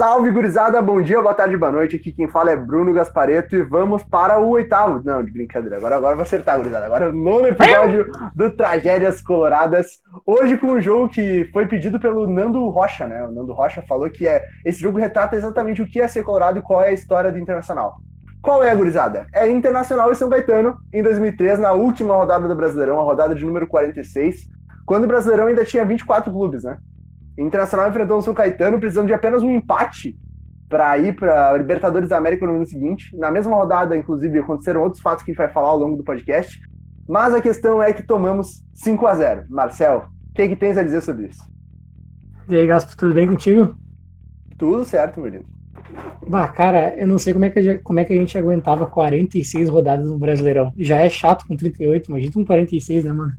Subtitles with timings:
[0.00, 0.80] Salve, gurizada!
[0.80, 1.96] Bom dia, boa tarde, boa noite.
[1.96, 5.02] Aqui quem fala é Bruno Gaspareto e vamos para o oitavo.
[5.04, 5.76] Não, de brincadeira.
[5.76, 6.86] Agora, agora vou acertar, gurizada.
[6.86, 10.00] Agora o nono episódio do Tragédias Coloradas.
[10.24, 13.22] Hoje com um jogo que foi pedido pelo Nando Rocha, né?
[13.24, 16.60] O Nando Rocha falou que é esse jogo retrata exatamente o que é ser colorado
[16.60, 17.98] e qual é a história do Internacional.
[18.40, 19.26] Qual é, gurizada?
[19.34, 23.44] É Internacional e São Caetano em 2003, na última rodada do Brasileirão, a rodada de
[23.44, 24.48] número 46,
[24.86, 26.78] quando o Brasileirão ainda tinha 24 clubes, né?
[27.38, 30.16] Internacional enfrentou o São Caetano precisando de apenas um empate
[30.68, 33.16] para ir para Libertadores da América no ano seguinte.
[33.16, 36.04] Na mesma rodada, inclusive, aconteceram outros fatos que a gente vai falar ao longo do
[36.04, 36.60] podcast.
[37.08, 40.82] Mas a questão é que tomamos 5 a 0 Marcel, o que, que tens a
[40.82, 41.44] dizer sobre isso?
[42.48, 43.74] E aí, Gaspo, tudo bem contigo?
[44.56, 45.44] Tudo certo, menino.
[46.28, 49.68] Bah, cara, eu não sei como é, que, como é que a gente aguentava 46
[49.68, 50.72] rodadas no Brasileirão.
[50.76, 53.32] Já é chato com 38, imagina com 46, né, mano?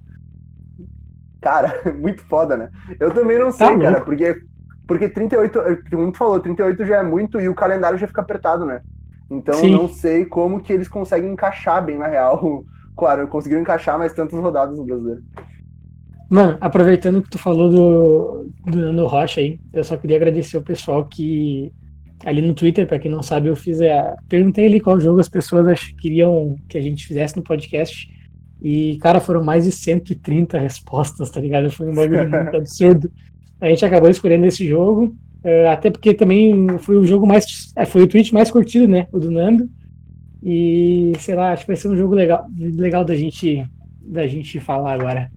[1.42, 2.70] Cara, muito foda, né?
[3.00, 4.42] Eu também não sei, tá cara, porque,
[4.88, 8.66] porque 38, como tu falou, 38 já é muito e o calendário já fica apertado,
[8.66, 8.82] né?
[9.30, 9.72] Então Sim.
[9.72, 12.64] não sei como que eles conseguem encaixar bem, na real.
[12.94, 15.24] Claro, conseguiram encaixar mais tantas rodadas no brasileiro.
[16.30, 20.62] Mano, aproveitando que tu falou do, do Nando Rocha aí, eu só queria agradecer o
[20.62, 21.72] pessoal que
[22.26, 24.16] ali no Twitter, para quem não sabe, eu fiz a.
[24.30, 28.10] Perguntei ali qual jogo as pessoas queriam que a gente fizesse no podcast.
[28.62, 31.72] E, cara, foram mais de 130 respostas, tá ligado?
[31.72, 33.12] Foi um bagulho muito absurdo.
[33.60, 37.72] A gente acabou escolhendo esse jogo, é, até porque também foi o jogo mais.
[37.76, 39.08] É, foi o tweet mais curtido, né?
[39.12, 39.68] O do Nando.
[40.44, 43.66] E, sei lá, acho que vai ser um jogo legal, legal da gente,
[44.02, 45.30] da gente falar agora.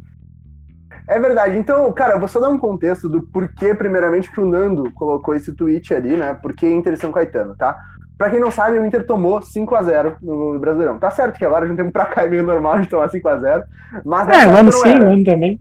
[1.07, 1.59] É verdade.
[1.59, 5.53] Então, cara, vou só dar um contexto do porquê, primeiramente, que o Nando colocou esse
[5.53, 6.33] tweet ali, né?
[6.35, 7.79] Porque Inter São Caetano, tá?
[8.17, 10.99] Pra quem não sabe, o Inter tomou 5x0 no Brasileirão.
[10.99, 13.65] Tá certo que agora a gente tem pra cá é meio normal de tomar 5x0.
[14.05, 15.61] Mas é, vamos sim, ano também.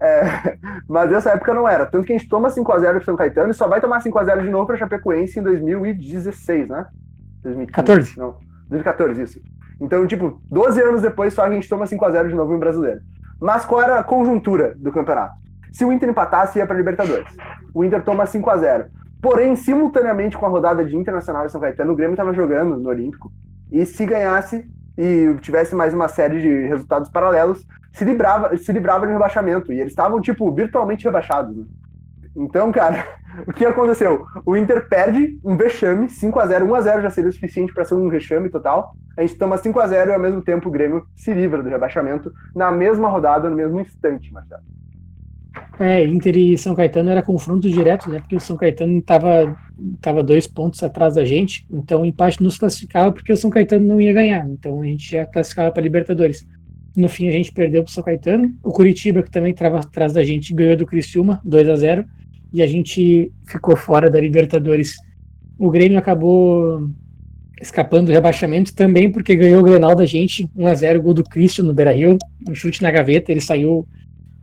[0.00, 0.56] É,
[0.88, 1.86] mas nessa época não era.
[1.86, 4.50] Tanto que a gente toma 5x0 pro São Caetano e só vai tomar 5x0 de
[4.50, 6.86] novo pra Chapecoense em 2016, né?
[7.42, 8.36] 2015, Não,
[8.68, 9.40] 2014, isso.
[9.80, 13.00] Então, tipo, 12 anos depois só a gente toma 5x0 de novo em Brasileiro.
[13.40, 15.34] Mas qual era a conjuntura do campeonato?
[15.72, 17.28] Se o Inter empatasse, ia pra Libertadores.
[17.74, 18.86] O Inter toma 5x0.
[19.26, 22.88] Porém, simultaneamente com a rodada de Internacional e São Caetano, o Grêmio estava jogando no
[22.88, 23.32] Olímpico.
[23.72, 24.64] E se ganhasse
[24.96, 29.72] e tivesse mais uma série de resultados paralelos, se livrava, se livrava de rebaixamento.
[29.72, 31.56] E eles estavam, tipo, virtualmente rebaixados.
[31.56, 31.64] Né?
[32.36, 33.04] Então, cara,
[33.48, 34.24] o que aconteceu?
[34.46, 38.48] O Inter perde um vexame, 5x0, 1x0 já seria o suficiente para ser um vexame
[38.48, 38.94] total.
[39.16, 42.70] A gente toma 5x0 e ao mesmo tempo o Grêmio se livra do rebaixamento na
[42.70, 44.75] mesma rodada, no mesmo instante, Marcelo.
[45.78, 48.20] É, Inter e São Caetano era confronto direto, né?
[48.20, 49.56] Porque o São Caetano estava
[50.00, 53.86] tava dois pontos atrás da gente, então o empate nos classificava porque o São Caetano
[53.86, 56.46] não ia ganhar, então a gente já classificava para Libertadores.
[56.96, 60.14] No fim a gente perdeu para o São Caetano, o Curitiba, que também estava atrás
[60.14, 62.04] da gente, ganhou do Criciúma, 2 a 0
[62.54, 64.96] e a gente ficou fora da Libertadores.
[65.58, 66.88] O Grêmio acabou
[67.60, 71.24] escapando do rebaixamento também porque ganhou o Grenal da gente, 1 a 0 gol do
[71.24, 72.16] Cristian no Beira-Rio,
[72.48, 73.86] um chute na gaveta, ele saiu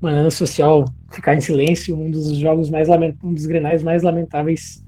[0.03, 2.89] Banana Social ficar em silêncio, um dos jogos mais
[3.23, 4.83] um dos grenais mais lamentáveis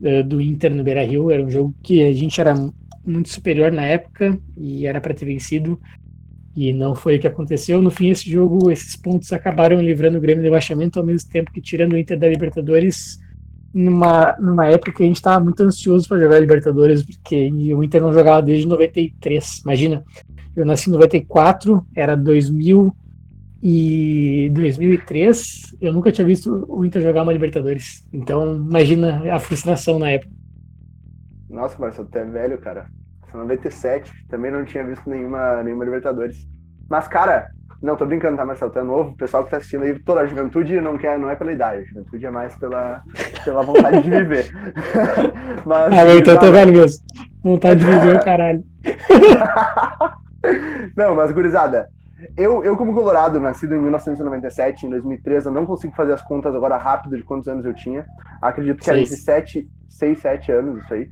[0.00, 1.30] uh, do Inter no Beira Rio.
[1.30, 2.54] Era um jogo que a gente era
[3.06, 5.80] muito superior na época e era para ter vencido.
[6.56, 7.80] E não foi o que aconteceu.
[7.80, 11.52] No fim, esse jogo, esses pontos acabaram livrando o Grêmio do rebaixamento, ao mesmo tempo
[11.52, 13.20] que tirando o Inter da Libertadores,
[13.72, 17.84] numa, numa época que a gente estava muito ansioso para jogar a Libertadores, porque o
[17.84, 19.60] Inter não jogava desde 93.
[19.62, 20.04] Imagina,
[20.56, 22.92] eu nasci em 94, era 2000
[23.62, 28.04] e 2003, eu nunca tinha visto o Inter jogar uma Libertadores.
[28.12, 30.32] Então, imagina a frustração na época.
[31.50, 32.86] Nossa, Marcelo, tu é velho, cara.
[33.30, 36.46] São 97, também não tinha visto nenhuma, nenhuma Libertadores.
[36.88, 37.48] Mas, cara,
[37.82, 38.70] não, tô brincando, tá, Marcelo?
[38.70, 41.30] Tu é novo, o pessoal que tá assistindo aí, toda a juventude não, quer, não
[41.30, 43.02] é pela idade, a juventude é mais pela,
[43.44, 44.50] pela vontade de viver.
[45.66, 47.04] Mas, ah, então eu tô velho mesmo.
[47.42, 48.64] Vontade de viver caralho.
[50.96, 51.88] não, mas, gurizada,
[52.36, 56.54] eu, eu, como colorado, nascido em 1997, em 2003, eu não consigo fazer as contas
[56.54, 58.04] agora rápido de quantos anos eu tinha.
[58.42, 61.08] Acredito que era entre 7, 6, 7 anos, isso aí.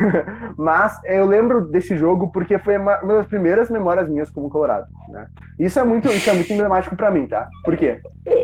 [0.56, 4.86] Mas eu lembro desse jogo porque foi uma, uma, das primeiras memórias minhas como colorado.
[5.08, 5.26] Né?
[5.58, 7.48] Isso é muito, isso é muito emblemático para mim, tá?
[7.64, 8.00] Por quê?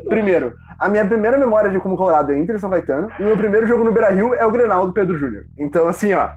[0.08, 3.36] Primeiro, a minha primeira memória de como colorado é Inter São Caetano e o meu
[3.36, 5.44] primeiro jogo no Beira-Rio é o Grenal do Pedro Júnior.
[5.58, 6.30] Então, assim, ó,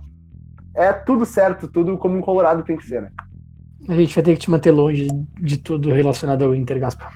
[0.75, 3.09] é tudo certo, tudo como um colorado tem que ser, né?
[3.92, 7.12] A gente vai ter que te manter longe de tudo relacionado ao Inter, Gaspar.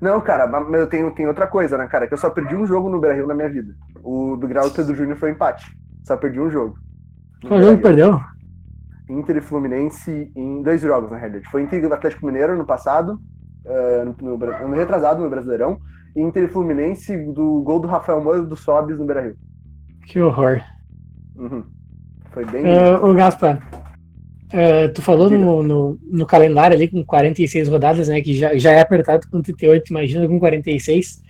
[0.00, 2.06] Não, cara, mas eu tenho, tenho outra coisa, né, cara?
[2.06, 3.74] Que eu só perdi um jogo no Brasil na minha vida.
[4.00, 5.76] O do Grau do Júnior foi empate.
[6.04, 6.78] Só perdi um jogo.
[7.48, 8.20] Qual jogo perdeu?
[9.08, 11.50] Inter e Fluminense em dois jogos, na realidade.
[11.50, 13.20] Foi Inter e Atlético Mineiro no passado,
[13.64, 15.80] uh, no, no, no, retrasado no Brasileirão,
[16.14, 19.34] e Inter e Fluminense do gol do Rafael Moura do Sobis no Brasil.
[20.06, 20.60] Que horror.
[21.34, 21.64] Uhum.
[22.30, 22.64] Foi bem.
[22.64, 23.60] Uh, ô, Gaspar,
[24.54, 28.20] uh, tu falou no, no, no, calendário ali com 46 rodadas, né?
[28.20, 31.22] Que já, já é apertado com 38, imagina com 46.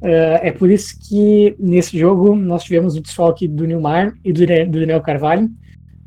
[0.00, 4.40] Uh, é por isso que nesse jogo nós tivemos o desfalque do Nilmar e do,
[4.40, 5.50] do Daniel Carvalho.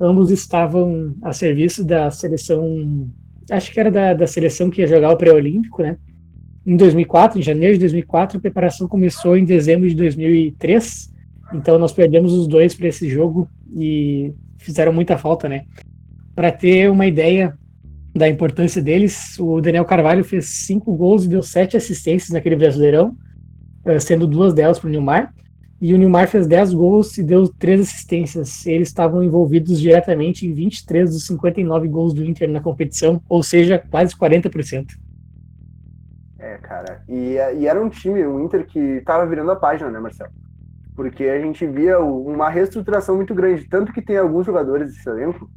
[0.02, 3.08] Ambos estavam a serviço da seleção,
[3.50, 5.98] acho que era da, da seleção que ia jogar o pré-olímpico, né?
[6.66, 11.12] Em 2004, em janeiro de 2004, a preparação começou em dezembro de 2003.
[11.54, 15.66] Então nós perdemos os dois para esse jogo e fizeram muita falta, né?
[16.36, 17.58] Para ter uma ideia
[18.16, 23.16] da importância deles, o Daniel Carvalho fez cinco gols e deu sete assistências naquele Brasileirão,
[23.86, 25.34] eh, sendo duas delas para o Nilmar.
[25.82, 28.66] E o Nilmar fez 10 gols e deu três assistências.
[28.66, 33.84] Eles estavam envolvidos diretamente em 23 dos 59 gols do Inter na competição, ou seja,
[33.92, 34.92] quase 40%.
[36.40, 37.04] É, cara.
[37.10, 40.32] E, e era um time, o um Inter, que estava virando a página, né, Marcelo?
[40.96, 45.50] porque a gente via uma reestruturação muito grande, tanto que tem alguns jogadores desse elenco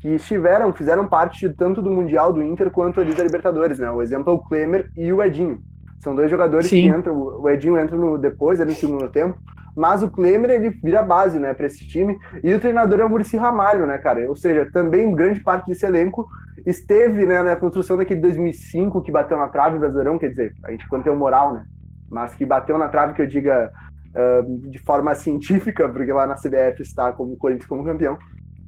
[0.00, 3.90] que estiveram, fizeram parte tanto do Mundial do Inter quanto ali da Libertadores, né?
[3.90, 5.60] O exemplo é o Klemer e o Edinho.
[6.00, 6.90] São dois jogadores Sim.
[6.90, 9.38] que entram, o Edinho entra no, depois, ali no segundo tempo,
[9.76, 13.10] mas o Klemer ele vira base, né, para esse time, e o treinador é o
[13.10, 14.26] Murici Ramalho, né, cara?
[14.26, 16.26] Ou seja, também grande parte desse elenco
[16.66, 20.70] esteve, né, na construção daquele 2005 que bateu na trave do Brasileirão, quer dizer, a
[20.70, 21.64] gente quando tem o moral, né?
[22.10, 23.70] Mas que bateu na trave que eu diga
[24.14, 28.18] uh, de forma científica, porque lá na CBF está como Corinthians como campeão.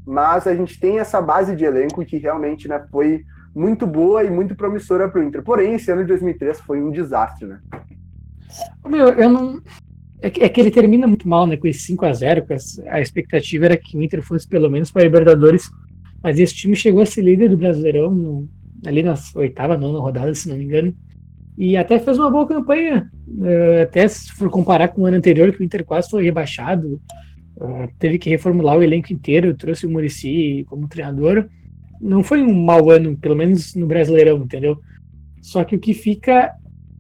[0.07, 4.31] Mas a gente tem essa base de elenco que realmente né, foi muito boa e
[4.31, 5.43] muito promissora para o Inter.
[5.43, 7.61] Porém, esse ano de 2003 foi um desastre, né?
[8.87, 9.61] Meu, eu não.
[10.21, 11.57] É que, é que ele termina muito mal, né?
[11.57, 12.47] Com esse 5 a 0
[12.89, 15.71] A expectativa era que o Inter fosse pelo menos para a Libertadores.
[16.23, 18.49] Mas esse time chegou a ser líder do Brasileirão no,
[18.87, 20.95] ali na oitava, nona rodada, se não me engano.
[21.59, 23.11] E até fez uma boa campanha.
[23.29, 27.01] Uh, até se for comparar com o ano anterior, que o Inter quase foi rebaixado,
[27.63, 31.49] uh, teve que reformular o elenco inteiro, trouxe o Murici como treinador.
[32.01, 34.79] Não foi um mau ano, pelo menos no Brasileirão, entendeu?
[35.41, 36.53] Só que o que fica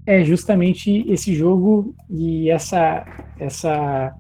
[0.07, 3.05] é justamente esse jogo e essa
[3.39, 4.15] essa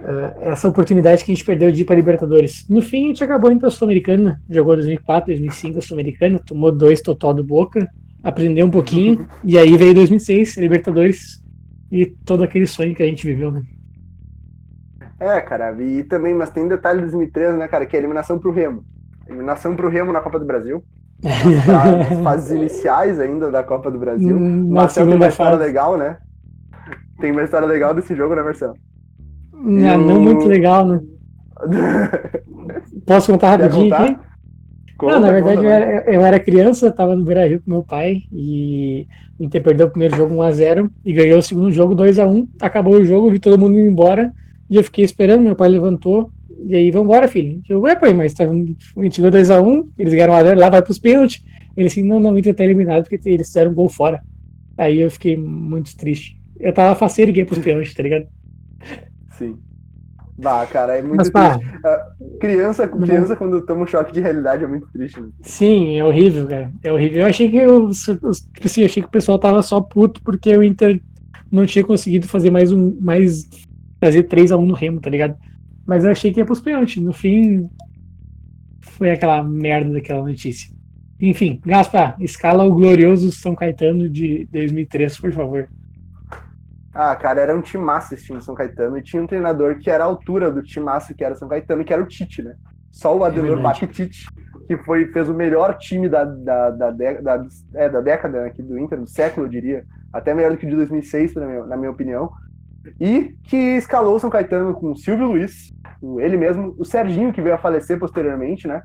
[0.00, 2.66] uh, essa oportunidade que a gente perdeu de ir para Libertadores.
[2.68, 6.72] No fim, a gente acabou indo para a Sul-Americana, jogou 2004, 2005 a Sul-Americana, tomou
[6.72, 7.88] dois total do Boca,
[8.22, 11.42] aprender um pouquinho, e aí veio 2006, Libertadores,
[11.90, 13.62] e todo aquele sonho que a gente viveu, né?
[15.20, 18.38] É, cara, e também, mas tem detalhe de 2013, né, cara, que é a eliminação
[18.38, 18.84] pro Remo.
[19.26, 20.82] Eliminação pro Remo na Copa do Brasil.
[21.24, 24.36] As fases iniciais ainda da Copa do Brasil.
[24.36, 25.64] Hum, Marcelo tem uma história fase.
[25.64, 26.16] legal, né?
[27.20, 28.74] Tem uma história legal desse jogo, né, Marcelo?
[29.52, 31.00] Não, não muito legal, né?
[33.04, 34.16] Posso contar rapidinho aqui?
[34.96, 37.84] Conta, não, na verdade eu era, eu era, criança, tava no Beira Rio com meu
[37.84, 39.06] pai e
[39.38, 42.48] o Inter perdeu o primeiro jogo 1x0 e ganhou o segundo jogo 2x1.
[42.60, 44.32] Acabou o jogo, vi todo mundo indo embora
[44.68, 45.42] e eu fiquei esperando.
[45.42, 46.30] Meu pai levantou
[46.64, 47.62] e aí, vambora, filho.
[47.68, 48.52] Eu, ué, pai, mas tá, a
[49.02, 51.42] gente ganhou 2x1, eles ganharam 1x0, lá vai pros pênaltis.
[51.76, 54.20] Ele assim, não, não, o Inter tá eliminado porque eles fizeram um gol fora.
[54.76, 56.36] Aí eu fiquei muito triste.
[56.58, 58.26] Eu tava faceiro e ganhei pros pênaltis, tá ligado?
[59.38, 59.56] Sim.
[60.36, 61.76] Bah, cara, é muito Mas, triste.
[61.78, 65.20] Uh, criança, criança quando toma um choque de realidade é muito triste.
[65.20, 65.28] Né?
[65.42, 66.70] Sim, é horrível, cara.
[66.82, 67.22] É horrível.
[67.22, 68.28] Eu achei que eu, tipo
[68.64, 71.00] assim, achei que o pessoal tava só puto porque o Inter
[71.50, 72.96] não tinha conseguido fazer mais um.
[73.00, 73.48] mais.
[74.00, 75.36] Fazer 3x1 no Remo, tá ligado?
[75.86, 77.02] Mas eu achei que ia pros pênaltis.
[77.02, 77.68] No fim,
[78.80, 80.70] foi aquela merda daquela notícia.
[81.20, 85.68] Enfim, Gaspar, escala o glorioso São Caetano de 2003, por favor.
[86.94, 90.04] Ah, cara, era um timaço esse time São Caetano e tinha um treinador que era
[90.04, 92.54] a altura do timaço que era São Caetano, que era o Tite, né?
[92.90, 94.26] Só o Adenor é Tite,
[94.66, 98.78] que foi, fez o melhor time da, da, da, da, é, da década aqui do
[98.78, 99.84] Inter, do século, eu diria.
[100.12, 102.32] Até melhor do que o de 2006, na minha, na minha opinião.
[103.00, 105.72] E que escalou São Caetano com o Silvio Luiz,
[106.18, 108.82] ele mesmo, o Serginho, que veio a falecer posteriormente, né?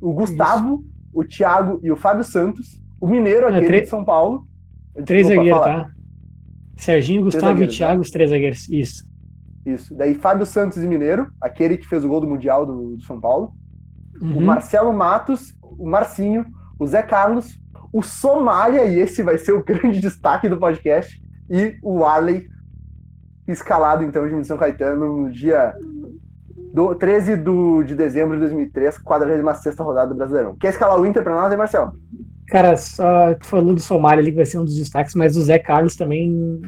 [0.00, 1.10] O Gustavo, Isso.
[1.12, 4.46] o Thiago e o Fábio Santos, o Mineiro, é, aquele é, de São Paulo.
[5.04, 5.90] Três zagueiros, tá?
[6.76, 8.00] Serginho, Gustavo e Thiago, né?
[8.00, 8.68] os três zagueiros.
[8.68, 9.04] Isso.
[9.64, 9.94] Isso.
[9.94, 13.20] Daí Fábio Santos e Mineiro, aquele que fez o gol do Mundial do, do São
[13.20, 13.52] Paulo.
[14.20, 14.38] Uhum.
[14.38, 16.44] O Marcelo Matos, o Marcinho,
[16.78, 17.58] o Zé Carlos,
[17.92, 22.46] o Somália, e esse vai ser o grande destaque do podcast, e o Arley,
[23.52, 25.74] escalado então de São Caetano no dia
[26.72, 30.56] do 13 do, de dezembro de 2003, 46 rodada do Brasileirão.
[30.56, 31.92] Quer escalar o Inter para nós, hein, Marcelo?
[32.46, 35.58] Cara, só falou do Somália ali, que vai ser um dos destaques, mas o Zé
[35.58, 36.60] Carlos também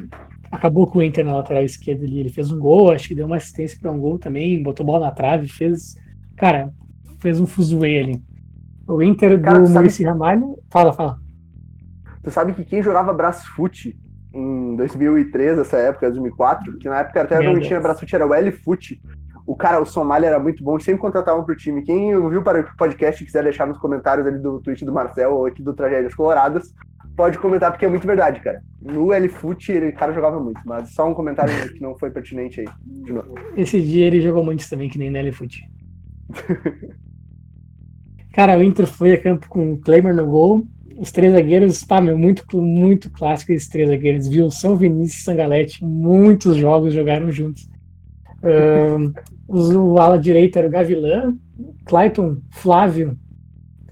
[0.51, 2.19] acabou com o Inter na lateral esquerda ali.
[2.19, 5.07] Ele fez um gol, acho que deu uma assistência para um gol também, botou bola
[5.07, 5.97] na trave, fez.
[6.37, 6.71] Cara,
[7.19, 8.23] fez um fuzuê ali.
[8.87, 10.57] O Inter Cara, do Maurício Ramalho.
[10.69, 11.19] Fala, fala.
[12.21, 13.97] Tu sabe que quem jogava Brasfoot
[14.33, 18.99] em 2003, essa época, 2004, que na época até não tinha Brasfoot, era o L-Foot.
[19.45, 21.83] O cara, o Somália era muito bom, sempre contratavam pro time.
[21.83, 25.33] Quem ouviu para o podcast e quiser deixar nos comentários ali do tweet do Marcel
[25.33, 26.73] ou aqui do Tragédias Coloradas,
[27.15, 28.63] pode comentar, porque é muito verdade, cara.
[28.81, 32.61] No L-Foot, ele, o cara jogava muito, mas só um comentário que não foi pertinente
[32.61, 33.35] aí, de novo.
[33.55, 35.69] Esse dia ele jogou muito também, que nem no L-Foot.
[38.33, 40.65] cara, o Inter foi a campo com o Kleber no gol,
[40.97, 44.49] os três zagueiros, pá, meu, muito, muito clássico esses três zagueiros, viu?
[44.51, 47.69] São Vinícius e Sangalete, muitos jogos jogaram juntos.
[49.47, 51.35] O ala direita era o Gavilã,
[51.85, 53.17] Clayton, Flávio,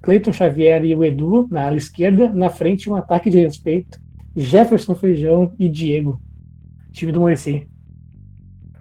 [0.01, 3.99] Cleiton Xavier e o Edu na ala esquerda, na frente um ataque de respeito,
[4.35, 6.19] Jefferson Feijão e Diego,
[6.91, 7.67] time do Moeci.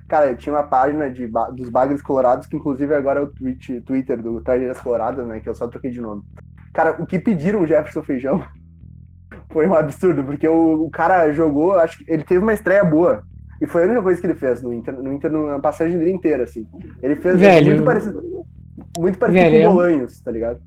[0.08, 4.20] Cara, tinha uma página de, dos Bagres Colorados, que inclusive agora é o tweet, Twitter
[4.20, 5.38] do Tragédias Coloradas, né?
[5.38, 6.22] Que eu só troquei de nome.
[6.72, 8.44] Cara, o que pediram o Jefferson Feijão
[9.50, 13.22] foi um absurdo, porque o, o, cara jogou, acho que ele teve uma estreia boa.
[13.60, 16.12] E foi a única coisa que ele fez no Inter, no Inter na passagem dele
[16.12, 16.66] inteira, assim.
[17.02, 18.46] Ele fez velho, muito parecido,
[18.98, 20.60] muito parecido velho, com o Bolanhos, tá ligado?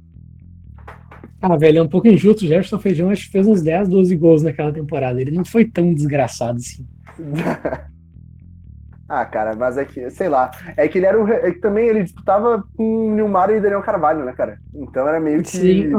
[1.42, 2.46] Ah, velho, é um pouco injusto.
[2.46, 5.20] O Jefferson Feijão acho que fez uns 10, 12 gols naquela temporada.
[5.20, 6.86] Ele não foi tão desgraçado assim.
[9.22, 10.50] ah, cara, mas é que, sei lá.
[10.76, 11.28] É que ele era o.
[11.28, 14.58] É que também ele disputava com o Nilmar e Daniel Carvalho, né, cara?
[14.74, 15.50] Então era meio que.
[15.50, 15.92] Sim.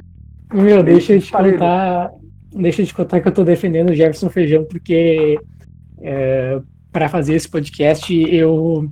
[0.52, 2.10] Meu, deixa eu te contar.
[2.52, 5.38] Deixa eu te contar que eu tô defendendo o Jefferson Feijão, porque
[6.00, 6.60] é,
[6.92, 8.88] para fazer esse podcast, eu,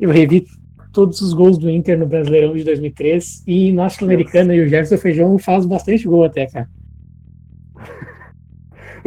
[0.00, 0.44] eu revi
[0.92, 4.98] todos os gols do Inter no Brasileirão de 2003 e na Sul-Americana e o Jefferson
[4.98, 6.68] Feijão faz bastante gol até, cara.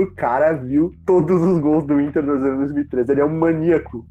[0.03, 3.09] o cara viu todos os gols do Inter no ano 2003.
[3.09, 4.05] Ele é um maníaco.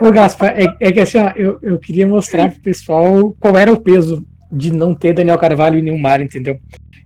[0.00, 3.72] Ô, Gaspar, é, é que assim, ó, eu, eu queria mostrar pro pessoal qual era
[3.72, 6.58] o peso de não ter Daniel Carvalho e Neymar, entendeu?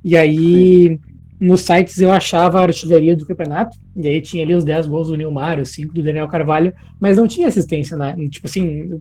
[0.02, 1.14] E aí, Sim
[1.44, 5.08] nos sites eu achava a artilharia do campeonato, e aí tinha ali os 10 gols
[5.08, 9.00] do Nilmar, os 5 do Daniel Carvalho, mas não tinha assistência, na, tipo assim,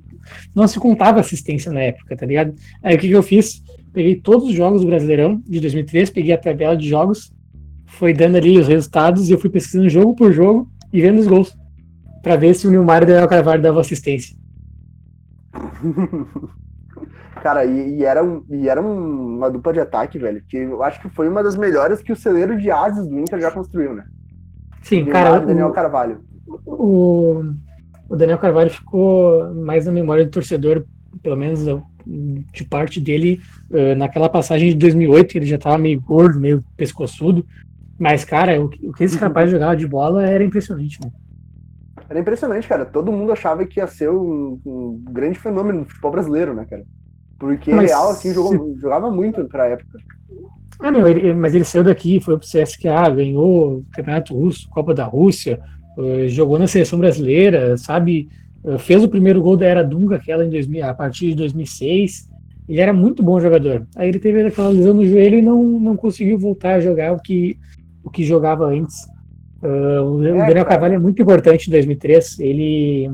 [0.53, 2.53] não se contava assistência na época, tá ligado?
[2.81, 3.63] Aí o que, que eu fiz?
[3.93, 7.31] Peguei todos os jogos do Brasileirão de 2003, peguei a tabela de jogos,
[7.97, 11.27] foi dando ali os resultados, e eu fui pesquisando jogo por jogo e vendo os
[11.27, 11.55] gols,
[12.21, 14.35] para ver se o Nilmar e o Daniel Carvalho davam assistência.
[17.41, 20.81] Cara, e, e era, um, e era um, uma dupla de ataque, velho, que eu
[20.81, 23.93] acho que foi uma das melhores que o celeiro de ases do Inter já construiu,
[23.93, 24.05] né?
[24.81, 25.41] Sim, cara.
[25.41, 26.21] O Daniel Carvalho.
[26.65, 27.43] O,
[28.07, 30.85] o Daniel Carvalho ficou mais na memória do torcedor,
[31.21, 31.65] pelo menos
[32.05, 33.41] de parte dele,
[33.97, 37.45] naquela passagem de 2008, ele já tava meio gordo, meio pescoçudo.
[38.03, 41.10] Mas, cara, o, o que esse rapaz jogava de bola era impressionante, né?
[42.10, 42.83] Era impressionante, cara.
[42.83, 46.83] Todo mundo achava que ia ser um, um grande fenômeno no futebol brasileiro, né, cara?
[47.39, 50.00] Porque mas, Real, assim, jogou, jogava muito pra época.
[50.81, 54.93] Ah, meu, ele, mas ele saiu daqui, foi pro CSKA, ganhou o Campeonato Russo, Copa
[54.93, 55.62] da Rússia,
[55.98, 58.27] uh, jogou na seleção brasileira, sabe?
[58.62, 62.29] Uh, fez o primeiro gol da Era Dunga, aquela em 2000, a partir de 2006.
[62.67, 63.88] Ele era muito bom jogador.
[63.95, 67.19] Aí ele teve aquela lesão no joelho e não, não conseguiu voltar a jogar o
[67.22, 67.57] que,
[68.03, 69.05] o que jogava antes.
[69.62, 70.65] Uh, o, é, Daniel.
[70.65, 72.39] Carvalho é muito importante em 2003.
[72.39, 73.12] Ele,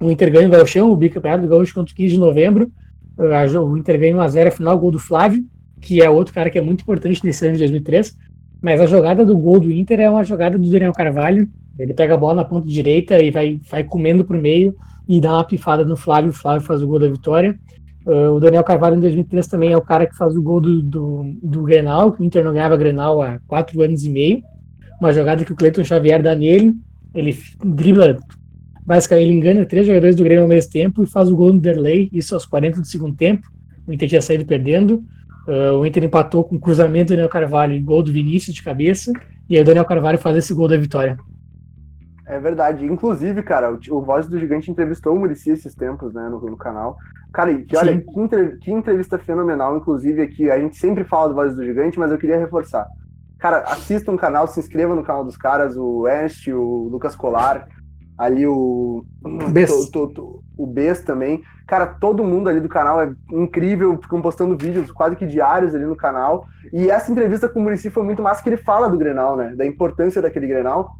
[0.00, 2.70] o Inter ganha o Galchão, o bicampeonato do Gaúcho contra o 15 de novembro
[3.18, 5.44] o Inter ganha 1x0 a final, gol do Flávio,
[5.80, 8.16] que é outro cara que é muito importante nesse ano de 2003.
[8.60, 11.48] Mas a jogada do gol do Inter é uma jogada do Daniel Carvalho.
[11.78, 14.74] Ele pega a bola na ponta direita e vai, vai comendo pro meio
[15.08, 16.30] e dá uma pifada no Flávio.
[16.30, 17.58] O Flávio faz o gol da vitória.
[18.06, 20.80] Uh, o Daniel Carvalho em 2003 também é o cara que faz o gol do,
[20.80, 22.16] do, do Grenal.
[22.18, 24.42] O Inter não ganhava Grenal há quatro anos e meio.
[25.00, 26.74] Uma jogada que o Cleiton Xavier dá nele.
[27.12, 28.16] Ele dribla
[28.86, 31.58] Basicamente, ele engana três jogadores do Grêmio ao mesmo tempo e faz o gol no
[31.58, 33.50] Derlei, isso aos 40 do segundo tempo.
[33.84, 35.02] O Inter tinha saído perdendo.
[35.48, 39.12] Uh, o Inter empatou com cruzamento do Daniel Carvalho e gol do Vinícius de cabeça.
[39.50, 41.18] E aí o Daniel Carvalho faz esse gol da vitória.
[42.26, 42.84] É verdade.
[42.84, 46.56] Inclusive, cara, o, o Voz do Gigante entrevistou o Murici esses tempos, né, no, no
[46.56, 46.96] canal.
[47.32, 50.50] Cara, que, olha, que, entre, que, entrevista fenomenal, inclusive, aqui.
[50.50, 52.86] A gente sempre fala do Voz do Gigante, mas eu queria reforçar.
[53.38, 57.68] Cara, assista o canal, se inscreva no canal dos caras, o Ernst, o Lucas Colar
[58.16, 59.04] ali o
[59.50, 59.90] Bess.
[59.90, 61.42] To, to, to, o Bess também.
[61.66, 65.84] Cara, todo mundo ali do canal é incrível, ficam postando vídeos quase que diários ali
[65.84, 66.46] no canal.
[66.72, 69.54] E essa entrevista com o Murici foi muito massa que ele fala do Grenal, né?
[69.54, 70.96] Da importância daquele Grenal.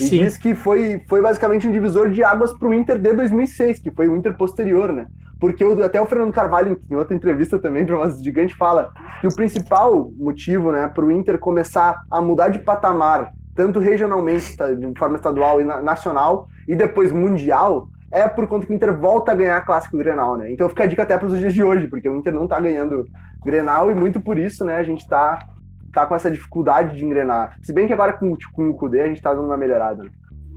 [0.00, 0.24] E Sim.
[0.24, 3.90] diz que foi, foi basicamente um divisor de águas para o Inter de 2006, que
[3.90, 5.06] foi o Inter posterior, né?
[5.38, 9.26] Porque o, até o Fernando Carvalho, em outra entrevista também para uma gigante, fala que
[9.26, 14.72] o principal motivo né, para o Inter começar a mudar de patamar tanto regionalmente, tá,
[14.72, 19.32] de forma estadual e nacional, e depois mundial, é por conta que o Inter volta
[19.32, 20.50] a ganhar clássico Grenal, né?
[20.50, 22.58] Então fica a dica até para os dias de hoje, porque o Inter não tá
[22.58, 23.06] ganhando
[23.44, 25.46] Grenal e muito por isso, né, a gente tá,
[25.92, 27.56] tá com essa dificuldade de engrenar.
[27.62, 30.04] Se bem que agora com, com o Kudê a gente tá dando uma melhorada.
[30.04, 30.10] Né?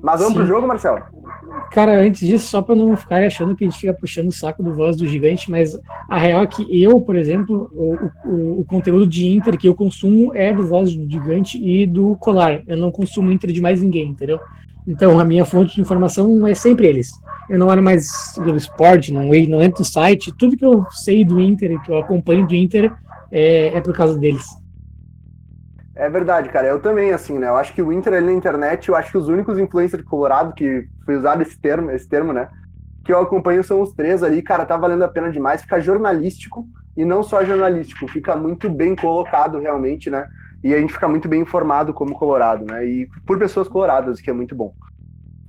[0.03, 0.39] Mas vamos Sim.
[0.39, 1.01] pro jogo, Marcelo?
[1.71, 4.61] Cara, antes disso, só para não ficar achando que a gente fica puxando o saco
[4.61, 8.65] do voz do gigante, mas a real é que eu, por exemplo, o, o, o
[8.65, 12.61] conteúdo de Inter que eu consumo é do voz do gigante e do Colar.
[12.67, 14.41] Eu não consumo Inter de mais ninguém, entendeu?
[14.85, 17.11] Então a minha fonte de informação é sempre eles.
[17.49, 20.33] Eu não olho mais do esporte, não, não entro no site.
[20.37, 22.91] Tudo que eu sei do Inter, que eu acompanho do Inter,
[23.31, 24.45] é, é por causa deles.
[25.95, 26.67] É verdade, cara.
[26.67, 27.47] Eu também, assim, né?
[27.47, 30.53] Eu acho que o Inter ali na internet, eu acho que os únicos influencers colorado
[30.53, 32.49] que foi usado esse termo, esse termo, né?
[33.05, 35.61] Que eu acompanho são os três ali, cara, tá valendo a pena demais.
[35.61, 40.27] Fica jornalístico e não só jornalístico, fica muito bem colocado realmente, né?
[40.63, 42.85] E a gente fica muito bem informado como colorado, né?
[42.85, 44.73] E por pessoas coloradas, que é muito bom.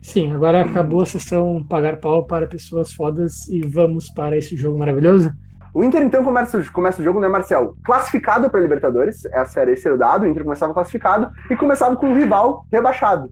[0.02, 4.78] Sim, agora acabou a sessão pagar pau para pessoas fodas e vamos para esse jogo
[4.78, 5.32] maravilhoso.
[5.74, 7.76] O Inter, então, começa, começa o jogo, né, Marcel?
[7.84, 11.96] Classificado para Libertadores, essa era, esse era o dado, o Inter começava classificado e começava
[11.96, 13.28] com um rival rebaixado,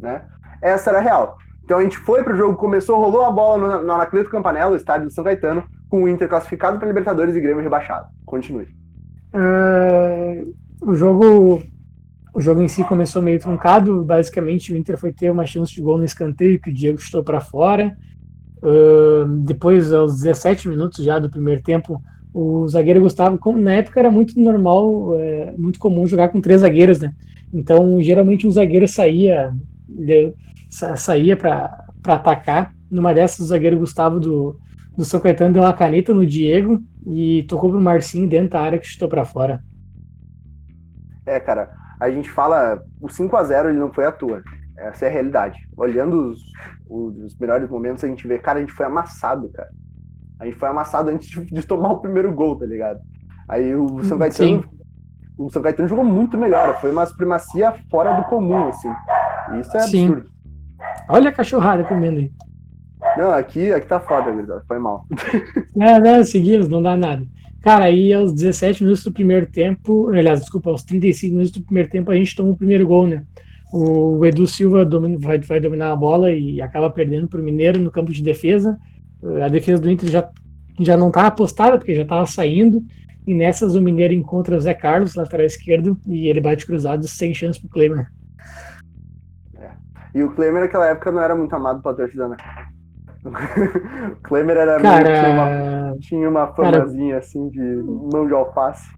[0.00, 0.22] né?
[0.60, 1.38] Essa era a real.
[1.64, 4.76] Então a gente foi para o jogo, começou, rolou a bola no, no Anacleto Campanella,
[4.76, 8.08] estádio de São Caetano, com o Inter classificado para Libertadores e Grêmio rebaixado.
[8.26, 8.68] Continue.
[9.32, 11.62] Uh, o jogo
[12.34, 14.02] o jogo em si começou meio truncado.
[14.04, 17.22] Basicamente, o Inter foi ter uma chance de gol no escanteio que o Diego chutou
[17.22, 17.96] para fora.
[18.64, 22.02] Uh, depois, aos 17 minutos já do primeiro tempo,
[22.32, 26.62] o zagueiro Gustavo, como na época era muito normal, é, muito comum jogar com três
[26.62, 27.12] zagueiros, né?
[27.52, 29.54] Então, geralmente um zagueiro saía,
[30.70, 32.74] sa, saía para atacar.
[32.90, 34.58] Numa dessas, o zagueiro Gustavo do,
[34.96, 38.78] do São Caetano deu uma caneta no Diego e tocou pro Marcinho dentro da área
[38.78, 39.62] que chutou para fora.
[41.26, 44.42] É, cara, a gente fala o 5 a 0 ele não foi à toa.
[44.76, 45.58] Essa é a realidade.
[45.76, 46.42] Olhando os,
[46.88, 49.70] os melhores momentos, a gente vê, cara, a gente foi amassado, cara.
[50.38, 53.00] A gente foi amassado antes de, de tomar o primeiro gol, tá ligado?
[53.48, 54.68] Aí o São Caetano, Sim.
[55.38, 56.80] o São Caetano jogou muito melhor.
[56.80, 58.90] Foi uma supremacia fora do comum, assim.
[59.60, 60.06] Isso é Sim.
[60.06, 60.30] absurdo.
[61.08, 62.32] Olha a cachorrada comendo aí.
[63.16, 64.32] Não, aqui, aqui tá foda,
[64.66, 65.06] foi mal.
[65.74, 67.24] Não, não, seguimos, não dá nada.
[67.62, 71.88] Cara, aí aos 17 minutos do primeiro tempo, aliás, desculpa, aos 35 minutos do primeiro
[71.88, 73.22] tempo, a gente toma o primeiro gol, né?
[73.76, 77.76] O Edu Silva domina, vai, vai, dominar a bola e acaba perdendo para o Mineiro
[77.80, 78.78] no campo de defesa.
[79.44, 80.30] A defesa do Inter já,
[80.78, 82.84] já não estava apostada, porque já estava saindo.
[83.26, 87.34] E nessas o Mineiro encontra o Zé Carlos, lateral esquerdo, e ele bate cruzado sem
[87.34, 88.06] chance para o Klemer.
[89.56, 89.70] É.
[90.14, 92.36] E o Klemer naquela época não era muito amado pela torcida, né?
[93.26, 97.82] o Klemer era cara, meio, tinha uma, tinha uma famazinha cara, assim de
[98.12, 98.88] mão de alface.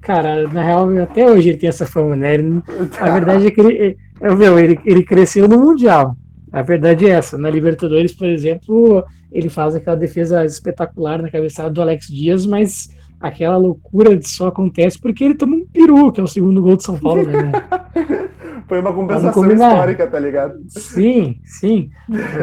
[0.00, 2.34] Cara, na real, até hoje ele tem essa fama, né?
[2.34, 2.62] Ele,
[2.98, 6.16] a verdade é que ele, meu, ele, ele cresceu no Mundial.
[6.52, 7.36] A verdade é essa.
[7.36, 12.90] Na Libertadores, por exemplo, ele faz aquela defesa espetacular na cabeçada do Alex Dias, mas
[13.20, 16.84] aquela loucura só acontece porque ele toma um peru, que é o segundo gol de
[16.84, 17.52] São Paulo, né?
[18.66, 20.58] Foi uma compensação histórica, tá ligado?
[20.68, 21.90] Sim, sim.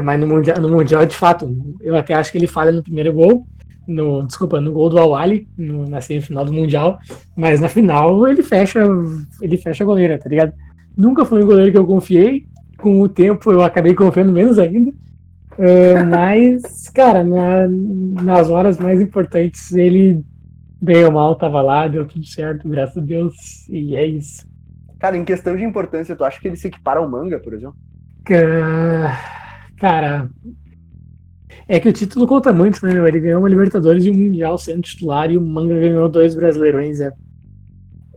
[0.03, 1.51] Mas no mundial, no mundial, de fato,
[1.81, 3.47] eu até acho que ele falha no primeiro gol,
[3.91, 6.99] no, desculpa, no gol do Awali, na semifinal do Mundial,
[7.35, 8.79] mas na final ele fecha,
[9.41, 10.53] ele fecha a goleira, tá ligado?
[10.95, 12.45] Nunca foi um goleiro que eu confiei.
[12.77, 14.91] Com o tempo eu acabei confiando menos ainda.
[15.51, 20.23] Uh, mas, cara, na, nas horas mais importantes, ele,
[20.81, 23.35] bem ou mal, tava lá, deu tudo certo, graças a Deus,
[23.69, 24.45] e é isso.
[24.99, 27.75] Cara, em questão de importância, tu acha que ele se equipara ao manga, por exemplo?
[28.29, 30.29] Uh, cara,
[31.75, 33.07] é que o título conta muito, né, meu?
[33.07, 36.99] Ele ganhou uma Libertadores e um Mundial sendo titular e o Manga ganhou dois Brasileirões.
[36.99, 37.11] É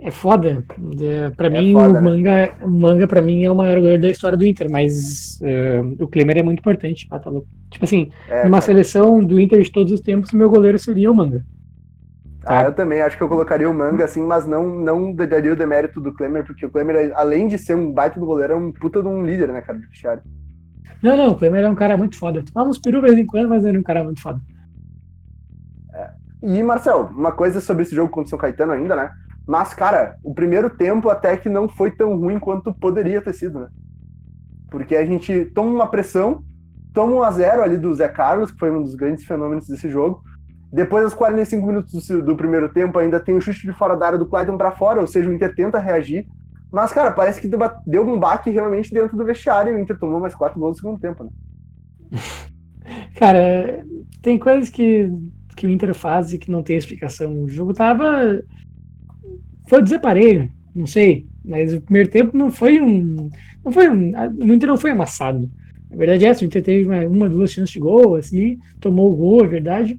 [0.04, 0.62] é foda.
[1.00, 2.00] É, para é mim, foda, o né?
[2.00, 6.04] manga, o manga para mim é o maior goleiro da história do Inter, mas uh,
[6.04, 7.08] o Klemer é muito importante.
[7.10, 7.30] Ah, tá
[7.70, 8.66] tipo assim, é, numa cara.
[8.66, 11.42] seleção do Inter de todos os tempos, meu goleiro seria o manga.
[12.42, 12.60] Tá?
[12.60, 15.56] Ah, eu também acho que eu colocaria o manga assim, mas não não daria o
[15.56, 18.70] demérito do Klemer, porque o Klemer, além de ser um baita do goleiro, é um
[18.70, 20.22] puta de um líder, né, cara, de vestiário.
[21.04, 22.42] Não, não, o Klemer é um cara muito foda.
[22.54, 24.40] Vamos peru de vez em quando, mas ele é um cara muito foda.
[25.92, 26.10] É.
[26.42, 29.10] E, Marcel, uma coisa sobre esse jogo contra o São Caetano ainda, né?
[29.46, 33.60] Mas, cara, o primeiro tempo até que não foi tão ruim quanto poderia ter sido,
[33.60, 33.68] né?
[34.70, 36.42] Porque a gente toma uma pressão,
[36.94, 39.90] toma um a zero ali do Zé Carlos, que foi um dos grandes fenômenos desse
[39.90, 40.24] jogo.
[40.72, 44.06] Depois, aos 45 minutos do, do primeiro tempo, ainda tem o chute de fora da
[44.06, 46.26] área do Clayton para fora, ou seja, o Inter tenta reagir.
[46.74, 47.48] Mas, cara, parece que
[47.86, 50.80] deu um baque realmente dentro do vestiário e o Inter tomou mais quatro gols no
[50.80, 51.30] segundo tempo, né?
[53.14, 53.86] Cara,
[54.20, 55.08] tem coisas que,
[55.56, 57.44] que o Inter faz e que não tem explicação.
[57.44, 58.42] O jogo tava
[59.68, 63.30] foi desaparelho, não sei, mas o primeiro tempo não foi um.
[63.64, 64.12] Não foi um.
[64.36, 65.48] O Inter não foi amassado.
[65.92, 69.12] A verdade é essa, o Inter teve uma, uma, duas chances de gol, assim, tomou
[69.12, 69.98] o gol, é verdade.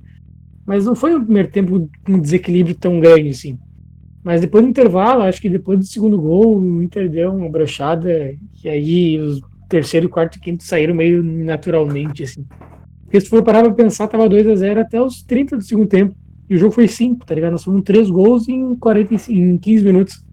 [0.65, 3.57] Mas não foi um primeiro tempo com um desequilíbrio tão grande, assim.
[4.25, 8.33] Mas depois do intervalo, acho que depois do segundo gol, o Inter deu uma brochada,
[8.63, 12.43] e aí os, terceiro, quarto e quinto saíram meio naturalmente, assim.
[13.03, 16.15] Porque se for parar pra pensar, tava 2x0 até os 30 do segundo tempo.
[16.49, 17.51] E o jogo foi 5, tá ligado?
[17.51, 20.25] Nós fomos 3 gols em, 45, em 15 minutos.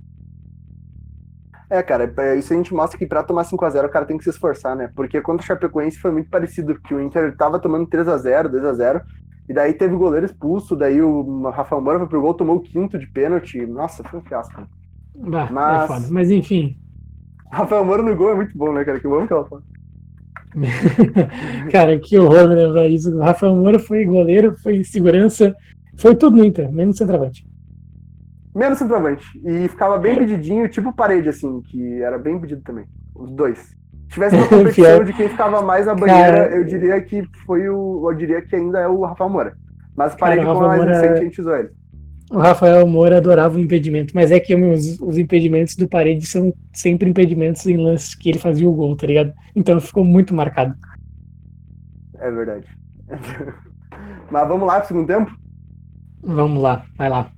[1.69, 4.25] É, cara, é, isso a gente mostra que pra tomar 5x0 o cara tem que
[4.25, 4.91] se esforçar, né?
[4.97, 9.03] Porque contra o Chapecoense foi muito parecido, que o Inter tava tomando 3x0, 2x0,
[9.49, 12.61] e daí teve o goleiro expulso, daí o Rafael Moura foi pro gol, tomou o
[12.61, 13.67] quinto de pênalti.
[13.67, 14.63] Nossa, foi um fiasco.
[15.15, 16.09] Bah, Mas...
[16.09, 16.11] É.
[16.11, 16.77] Mas enfim.
[17.51, 18.99] Rafael Moura no gol é muito bom, né, cara?
[18.99, 19.65] Que eu amo aquela foto.
[21.71, 23.15] cara, que horror lembrar isso.
[23.15, 25.55] O Rafael Moura foi goleiro, foi segurança,
[25.97, 27.47] foi tudo no Inter, menos centroavante.
[28.55, 29.27] Menos centroavante.
[29.45, 32.85] E ficava bem pedidinho, tipo parede, assim, que era bem pedido também.
[33.15, 33.75] Os dois.
[34.13, 37.69] Se tivesse uma competição de quem ficava mais na banheira, Cara, eu diria que foi
[37.69, 38.11] o.
[38.11, 39.57] Eu diria que ainda é o Rafael Moura.
[39.97, 41.01] Mas parede como mais Moura...
[41.01, 41.71] recente, a gente usou ele.
[42.31, 46.53] O Rafael Moura adorava o impedimento, mas é que os, os, impedimentos do parede são
[46.73, 49.33] sempre impedimentos em lances que ele fazia o gol, tá ligado?
[49.55, 50.75] Então ficou muito marcado.
[52.15, 52.67] É verdade.
[54.31, 55.31] mas vamos lá pro segundo tempo?
[56.23, 57.31] Vamos lá, vai lá.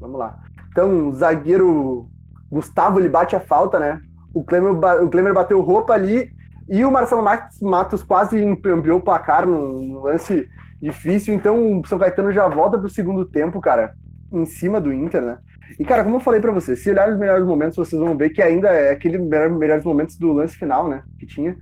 [0.00, 0.38] Vamos lá.
[0.70, 2.08] Então, o zagueiro
[2.50, 4.00] Gustavo ele bate a falta, né?
[4.34, 6.30] O Klemer, o Klemer bateu roupa ali
[6.68, 7.24] e o Marcelo
[7.62, 10.48] Matos quase ampliou o placar num lance
[10.80, 11.34] difícil.
[11.34, 13.94] Então, o São Caetano já volta pro segundo tempo, cara,
[14.32, 15.38] em cima do Inter, né?
[15.78, 18.30] E, cara, como eu falei para você, se olhar os melhores momentos, vocês vão ver
[18.30, 21.02] que ainda é aquele melhores momentos do lance final, né?
[21.18, 21.56] Que tinha,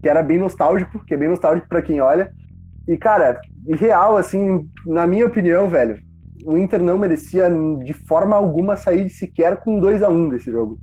[0.00, 2.32] que era bem nostálgico, que é bem nostálgico para quem olha.
[2.88, 5.98] E, cara, real, assim, na minha opinião, velho,
[6.44, 7.48] o Inter não merecia
[7.84, 10.78] de forma alguma sair sequer com 2 a 1 um desse jogo.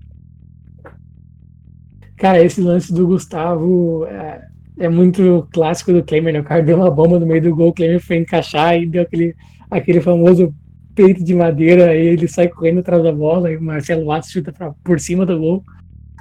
[2.20, 4.42] Cara, esse lance do Gustavo é,
[4.78, 6.42] é muito clássico do Klemer, né?
[6.42, 9.04] O cara deu uma bomba no meio do gol, o Klemer foi encaixar e deu
[9.04, 9.34] aquele,
[9.72, 10.54] aquele famoso
[10.94, 14.52] peito de madeira, aí ele sai correndo atrás da bola e o Marcelo Matos chuta
[14.52, 15.64] pra, por cima do gol.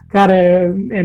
[0.08, 1.02] Cara, é, é,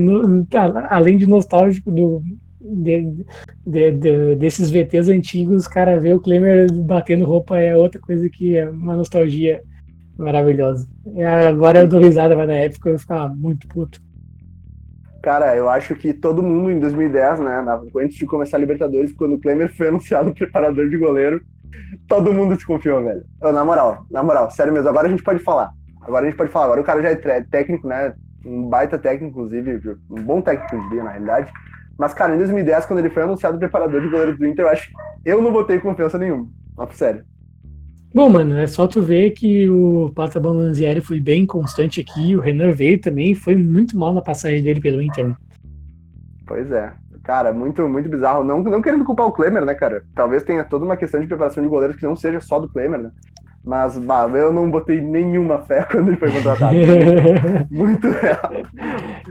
[0.89, 2.21] além de nostálgico do,
[2.61, 3.25] de,
[3.65, 8.55] de, de, desses VTs antigos, cara, ver o Klemer batendo roupa é outra coisa que
[8.55, 9.59] é uma nostalgia
[10.15, 10.87] maravilhosa.
[11.49, 13.99] Agora eu dou risada, mas na época eu ficava muito puto.
[15.23, 17.63] Cara, eu acho que todo mundo em 2010, né,
[17.95, 21.41] antes de começar a Libertadores, quando o Klemer foi anunciado preparador de goleiro,
[22.09, 23.23] todo mundo desconfiou, velho.
[23.41, 25.71] Eu, na moral, na moral, sério mesmo, agora a gente pode falar.
[26.01, 26.65] Agora a gente pode falar.
[26.65, 28.13] Agora o cara já é técnico, né?
[28.45, 31.49] Um baita técnico, inclusive, um bom técnico, eu diria, na realidade.
[31.97, 34.91] Mas, cara, em 2010, quando ele foi anunciado preparador de goleiro do Inter, eu acho
[35.23, 36.49] eu não botei confiança nenhuma.
[36.75, 37.23] Papo sério.
[38.13, 42.39] Bom, mano, é só tu ver que o Plata Balanzieri foi bem constante aqui, o
[42.39, 45.35] Renan veio também, foi muito mal na passagem dele pelo Inter.
[46.45, 46.93] Pois é.
[47.23, 48.43] Cara, muito, muito bizarro.
[48.43, 50.03] Não, não querendo culpar o Klemer, né, cara?
[50.13, 53.01] Talvez tenha toda uma questão de preparação de goleiros que não seja só do Klemer,
[53.01, 53.11] né?
[53.65, 56.75] Mas, bah, eu não botei nenhuma fé quando ele foi contratado.
[57.71, 58.51] Muito real.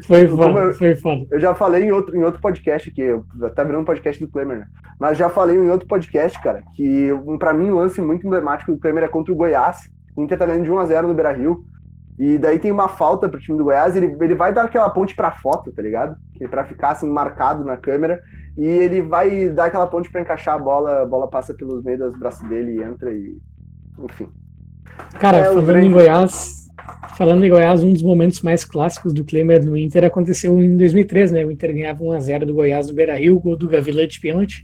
[0.06, 1.26] Foi foda, eu, foi foda.
[1.30, 3.08] Eu já falei em outro, em outro podcast aqui,
[3.54, 4.66] tá virando um podcast do Klemer, né?
[4.98, 8.78] Mas já falei em outro podcast, cara, que pra mim um lance muito emblemático do
[8.78, 9.90] Klemer é contra o Goiás.
[10.16, 11.64] O Inter tá ganhando de 1x0 no Beira Rio.
[12.18, 15.14] E daí tem uma falta pro time do Goiás, ele, ele vai dar aquela ponte
[15.14, 16.16] pra foto, tá ligado?
[16.34, 18.20] Que é pra ficar assim marcado na câmera.
[18.56, 22.00] E ele vai dar aquela ponte para encaixar a bola, a bola passa pelos meios
[22.00, 23.38] dos braços dele e entra e
[24.04, 24.28] enfim.
[25.18, 25.86] Cara, é, falando grande...
[25.86, 26.68] em Goiás,
[27.16, 31.32] falando em Goiás, um dos momentos mais clássicos do Klemer no Inter aconteceu em 2003,
[31.32, 31.44] né?
[31.44, 34.62] O Inter ganhava 1x0 do Goiás no Beira-Rio, gol do Gavilã de pênalti.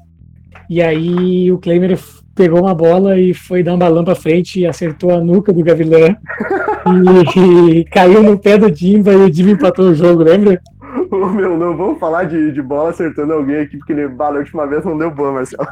[0.69, 1.99] E aí o Klemer
[2.35, 5.63] pegou uma bola e foi dar um balão pra frente e acertou a nuca do
[5.63, 6.17] Gavilã.
[7.37, 10.61] e, e, caiu no pé do Dimba e o Dimba empatou o jogo, lembra?
[11.11, 14.67] Ô, meu, não vamos falar de, de bola acertando alguém aqui, porque ele, a última
[14.67, 15.67] vez não deu boa, Marcelo.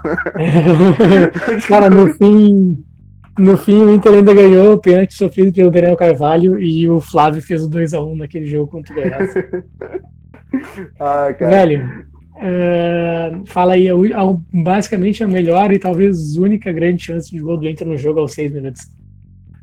[1.68, 2.82] Cara, no fim,
[3.38, 7.42] no fim, o Inter ainda ganhou o pênalti sofrido pelo Daniel Carvalho e o Flávio
[7.42, 9.34] fez o 2x1 naquele jogo contra o Goiás.
[10.98, 13.88] ah, Velho, uh, fala aí,
[14.52, 18.32] basicamente a melhor e talvez única grande chance de gol do Inter no jogo aos
[18.32, 18.90] seis minutos.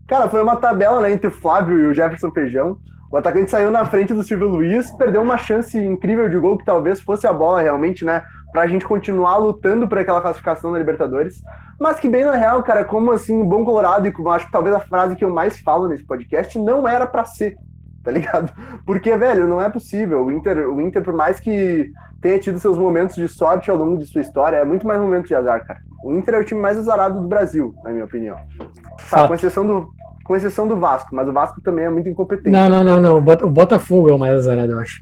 [0.08, 2.78] Cara, foi uma tabela né, entre o Flávio e o Jefferson Feijão.
[3.12, 6.66] O atacante saiu na frente do Silvio Luiz, perdeu uma chance incrível de gol que
[6.66, 8.24] talvez fosse a bola realmente, né?
[8.54, 11.42] Pra gente continuar lutando por aquela classificação na Libertadores.
[11.80, 14.76] Mas que bem na real, cara, como assim, bom colorado, e como acho que talvez
[14.76, 17.58] a frase que eu mais falo nesse podcast, não era para ser,
[18.04, 18.54] tá ligado?
[18.86, 20.24] Porque, velho, não é possível.
[20.24, 23.98] O Inter, o Inter, por mais que tenha tido seus momentos de sorte ao longo
[23.98, 25.80] de sua história, é muito mais momento de azar, cara.
[26.04, 28.38] O Inter é o time mais azarado do Brasil, na minha opinião.
[29.10, 29.90] Tá, com exceção do,
[30.24, 32.52] com exceção do Vasco, mas o Vasco também é muito incompetente.
[32.52, 33.18] Não, não, não, não.
[33.18, 35.02] O Botafogo é o mais azarado, eu acho.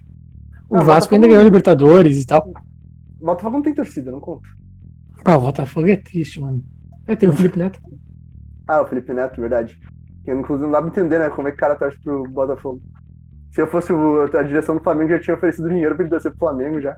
[0.69, 2.49] O não, Vasco ainda ganhou Libertadores e tal.
[3.21, 4.47] O Botafogo não tem torcida, não conta.
[5.23, 6.63] Ah, o Botafogo é triste, mano.
[7.05, 7.79] É, tem o Felipe Neto.
[8.67, 9.79] Ah, o Felipe Neto, verdade.
[10.25, 11.29] Que inclusive não dá pra entender, né?
[11.29, 12.81] Como é que o cara torce pro Botafogo.
[13.51, 13.93] Se eu fosse
[14.37, 16.97] a direção do Flamengo, já tinha oferecido dinheiro pra ele descer pro Flamengo já.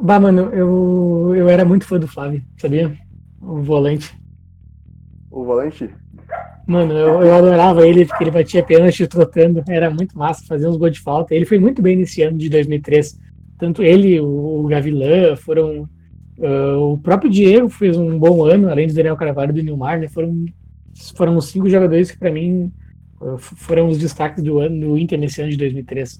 [0.00, 2.96] Bah, mano, eu, eu era muito fã do Flávio, sabia?
[3.40, 4.16] O volante.
[5.30, 5.90] O volante?
[6.66, 10.76] Mano, eu, eu adorava ele porque ele batia pênalti trotando, era muito massa, fazia uns
[10.76, 11.34] gols de falta.
[11.34, 13.18] Ele foi muito bem nesse ano de 2003.
[13.60, 15.88] Tanto ele, o, o Gavilã, foram.
[16.38, 20.00] Uh, o próprio Diego fez um bom ano, além do Daniel Carvalho e do Nilmar,
[20.00, 20.08] né?
[20.08, 20.46] Foram,
[21.14, 22.72] foram os cinco jogadores que, para mim,
[23.20, 26.18] uh, foram os destaques do ano do Inter nesse ano de 2003.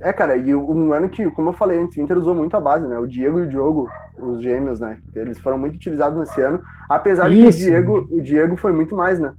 [0.00, 2.60] É, cara, e um ano que, como eu falei antes, o Inter usou muito a
[2.60, 2.98] base, né?
[2.98, 3.88] O Diego e o Diogo,
[4.18, 4.98] os gêmeos, né?
[5.14, 8.96] Eles foram muito utilizados nesse ano, apesar de que o Diego, o Diego foi muito
[8.96, 9.32] mais, né?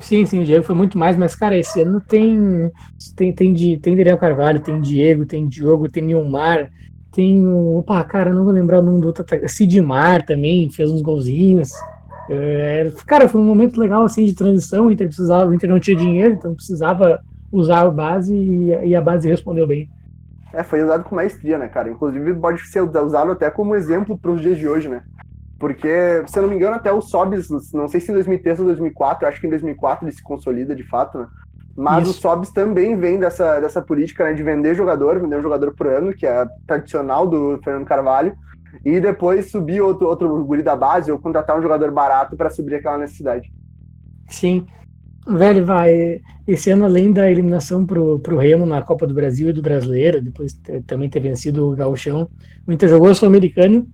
[0.00, 2.70] Sim, sim, o Diego foi muito mais, mas, cara, esse ano tem
[3.16, 6.70] tem, tem, de, tem Daniel Carvalho, tem Diego, tem Diogo, tem Nilmar,
[7.12, 7.78] tem o.
[7.78, 11.70] Opa, cara, não vou lembrar o nome do outro Sidmar também, fez uns golzinhos.
[12.30, 14.86] É, cara, foi um momento legal assim de transição.
[14.86, 18.94] O Inter precisava, o Inter não tinha dinheiro, então precisava usar a base e, e
[18.94, 19.88] a base respondeu bem.
[20.52, 21.90] É, foi usado com maestria, né, cara?
[21.90, 25.02] Inclusive pode ser usado até como exemplo para os dias de hoje, né?
[25.58, 28.66] Porque, se eu não me engano, até o Sobs, não sei se em 2003 ou
[28.66, 31.26] 2004, acho que em 2004 ele se consolida de fato, né?
[31.76, 32.18] Mas Isso.
[32.18, 35.86] o Sobs também vem dessa, dessa política né, de vender jogador, vender um jogador por
[35.86, 38.36] ano, que é tradicional do Fernando Carvalho,
[38.84, 42.76] e depois subir outro, outro guri da base ou contratar um jogador barato para subir
[42.76, 43.52] aquela necessidade.
[44.28, 44.66] Sim.
[45.26, 46.20] Velho, vai.
[46.46, 50.22] Esse ano, além da eliminação pro, pro Remo na Copa do Brasil e do Brasileiro,
[50.22, 52.28] depois também ter vencido o Gauchão,
[52.66, 53.86] o Inter jogou o Sul-Americano.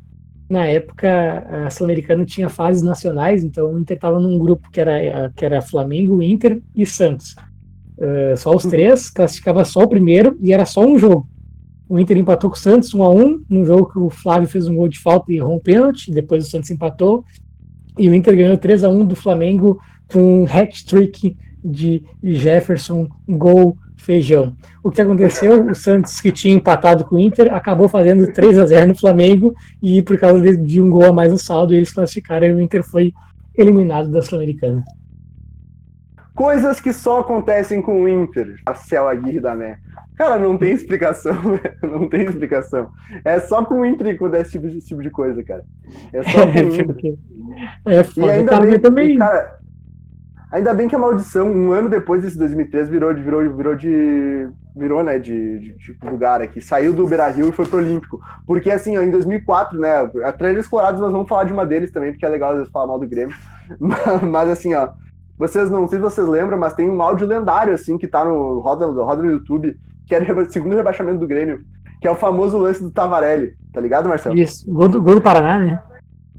[0.54, 5.32] Na época, a Sul-Americano tinha fases nacionais, então o Inter estava num grupo que era,
[5.34, 7.34] que era Flamengo, Inter e Santos.
[7.98, 11.28] Uh, só os três, classificava só o primeiro e era só um jogo.
[11.88, 14.68] O Inter empatou com o Santos 1 a 1 num jogo que o Flávio fez
[14.68, 17.24] um gol de falta e errou um pênalti, depois o Santos empatou,
[17.98, 23.76] e o Inter ganhou 3 a 1 do Flamengo com um hat-trick de Jefferson, gol,
[24.04, 24.54] feijão.
[24.82, 25.66] O que aconteceu?
[25.66, 29.54] O Santos, que tinha empatado com o Inter, acabou fazendo 3 a 0 no Flamengo
[29.82, 32.60] e por causa de, de um gol a mais no saldo, eles classificaram e o
[32.60, 33.12] Inter foi
[33.56, 34.84] eliminado da Sul-Americana.
[36.34, 38.56] Coisas que só acontecem com o Inter.
[38.66, 39.78] Marcel Aguirre da Né.
[40.16, 41.34] Cara, não tem explicação,
[41.82, 42.90] não tem explicação.
[43.24, 45.64] É só com o Inter que acontece esse tipo, esse tipo de coisa, cara.
[46.12, 47.18] É só com o Inter.
[47.86, 49.18] É foda, e ainda bem, também.
[49.18, 49.58] Cara,
[50.54, 54.48] Ainda bem que a maldição, um ano depois desse 2003, virou, virou, virou de.
[54.76, 56.60] Virou, né, de, de, de lugar aqui.
[56.60, 58.20] Saiu do Beira Rio e foi pro Olímpico.
[58.46, 61.90] Porque, assim, ó, em 2004, né, a Trailer Colorados, nós vamos falar de uma deles
[61.90, 63.34] também, porque é legal às vezes falar mal do Grêmio.
[63.80, 64.90] Mas, mas, assim, ó,
[65.38, 68.60] vocês não sei se vocês lembram, mas tem um áudio lendário, assim, que tá no
[68.60, 69.74] roda, roda no YouTube,
[70.06, 71.64] que era o segundo rebaixamento do Grêmio,
[71.98, 73.54] que é o famoso lance do Tavarelli.
[73.72, 74.36] Tá ligado, Marcelo?
[74.36, 75.82] Isso, gol do, gol do Paraná, né?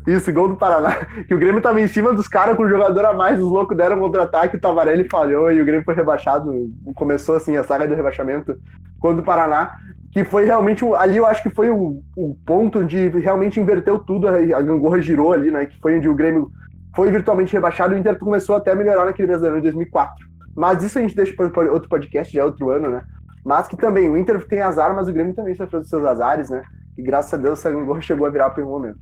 [0.05, 1.05] Isso, gol do Paraná.
[1.27, 3.75] Que o Grêmio tava em cima dos caras com o jogador a mais, os loucos
[3.75, 6.69] deram contra-ataque, o Tavarelli falhou e o Grêmio foi rebaixado.
[6.93, 8.55] Começou assim a saga do rebaixamento
[8.99, 9.77] contra o Paraná,
[10.11, 14.27] que foi realmente ali eu acho que foi o, o ponto de realmente inverteu tudo,
[14.27, 15.65] a gangorra girou ali, né?
[15.65, 16.51] Que foi onde o Grêmio
[16.95, 20.25] foi virtualmente rebaixado e o Inter começou até a melhorar naquele brasileiro em 2004.
[20.55, 23.01] Mas isso a gente deixa para outro podcast, já é outro ano, né?
[23.43, 26.49] Mas que também o Inter tem azar, mas o Grêmio também sofreu dos seus azares,
[26.49, 26.63] né?
[26.97, 28.97] E graças a Deus essa gangorra chegou a virar para um momento.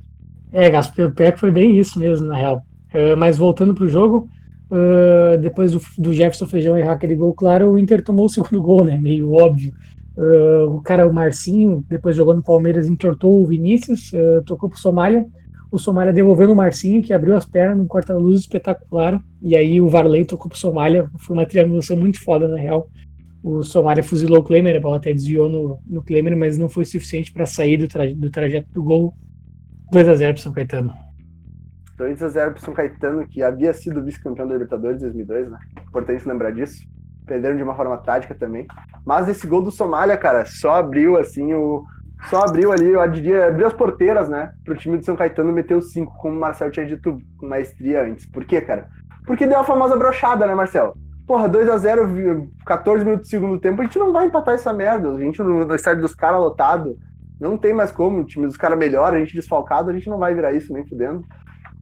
[0.54, 2.64] É, Gaspar, pior que foi bem isso mesmo, na real.
[2.94, 4.28] Uh, mas voltando pro jogo,
[4.70, 8.62] uh, depois do, do, Jefferson Feijão errar aquele gol, claro, o Inter tomou o segundo
[8.62, 8.96] gol, né?
[8.96, 9.74] Meio óbvio.
[10.16, 14.12] Uh, o cara, o Marcinho, depois jogou no Palmeiras, entortou o Vinícius,
[14.46, 15.26] tocou pro Somália.
[15.72, 19.20] O Somália devolveu no Marcinho, que abriu as pernas num corta-luz espetacular.
[19.42, 21.10] E aí o Varley tocou pro Somália.
[21.18, 22.88] Foi uma triangulação muito foda, na real.
[23.42, 26.84] O Somália fuzilou o Klemer, a bola até desviou no, no Klemer, mas não foi
[26.84, 29.12] suficiente para sair do, tra do trajeto do gol
[29.92, 30.94] 2x0 pro São Caetano.
[31.98, 35.58] 2x0 pro São Caetano, que havia sido vice-campeão da Libertadores em 2002, né?
[35.86, 36.82] Importante lembrar disso.
[37.26, 38.66] Perderam de uma forma trágica também.
[39.04, 41.84] Mas esse gol do Somália, cara, só abriu, assim, o.
[42.28, 44.52] Só abriu ali, eu diria, abriu as porteiras, né?
[44.64, 48.02] Pro time do São Caetano meter os 5, como o Marcel tinha dito com maestria
[48.02, 48.26] antes.
[48.26, 48.88] Por quê, cara?
[49.26, 50.94] Porque deu a famosa brochada, né, Marcel?
[51.26, 55.10] Porra, 2x0, 14 minutos do segundo tempo, a gente não vai empatar essa merda.
[55.10, 56.96] A gente no, estádio dos caras lotado
[57.44, 60.18] não tem mais como, o time dos caras melhor, a gente desfalcado, a gente não
[60.18, 61.22] vai virar isso nem fudendo.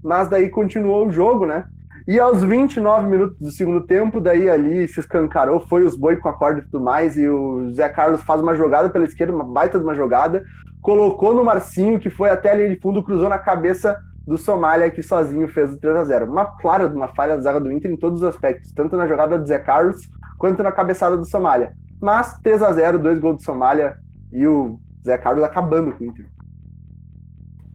[0.03, 1.65] Mas daí continuou o jogo, né?
[2.07, 6.29] E aos 29 minutos do segundo tempo, daí ali se escancarou, foi os boi com
[6.29, 9.45] a corda e tudo mais, e o Zé Carlos faz uma jogada pela esquerda, uma
[9.45, 10.45] baita de uma jogada,
[10.81, 13.97] colocou no Marcinho, que foi até ali de fundo, cruzou na cabeça
[14.27, 17.61] do Somália, que sozinho fez o 3 a 0 Uma clara uma falha da zaga
[17.61, 21.17] do Inter em todos os aspectos, tanto na jogada do Zé Carlos, quanto na cabeçada
[21.17, 21.73] do Somália.
[22.01, 23.97] Mas 3 a 0 dois gols do Somália,
[24.33, 26.27] e o Zé Carlos acabando com o Inter.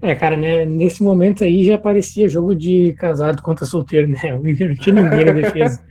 [0.02, 4.36] É, cara, né, nesse momento aí já parecia jogo de casado contra solteiro, né?
[4.36, 5.82] O Inter não tinha ninguém na defesa.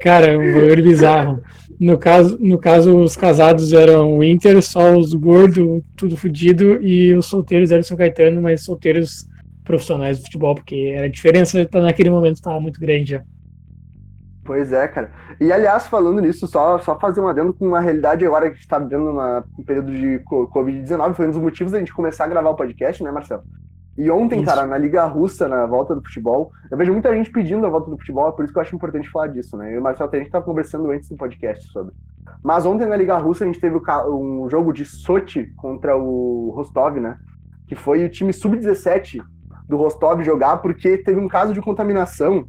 [0.00, 1.42] Cara, um goleiro bizarro.
[1.78, 7.14] No caso, no caso, os casados eram o Inter, só os gordos, tudo fodido, e
[7.14, 9.28] os solteiros eram São Caetano, mas solteiros
[9.64, 13.22] profissionais do futebol, porque a diferença tá, naquele momento estava muito grande já.
[14.44, 15.10] Pois é, cara.
[15.40, 18.78] E aliás, falando nisso, só, só fazer um adendo com uma realidade agora que está
[18.78, 19.16] vivendo
[19.58, 23.02] um período de Covid-19, foi um dos motivos da gente começar a gravar o podcast,
[23.04, 23.42] né, Marcelo?
[23.96, 24.46] E ontem, isso.
[24.46, 27.90] cara, na Liga Russa, na volta do futebol, eu vejo muita gente pedindo a volta
[27.90, 29.70] do futebol, é por isso que eu acho importante falar disso, né?
[29.70, 31.94] Eu e o Marcelo a gente estava conversando antes do podcast sobre.
[32.42, 33.78] Mas ontem na Liga Russa a gente teve
[34.08, 37.18] um jogo de Sochi contra o Rostov, né?
[37.68, 39.22] Que foi o time sub-17
[39.68, 42.48] do Rostov jogar, porque teve um caso de contaminação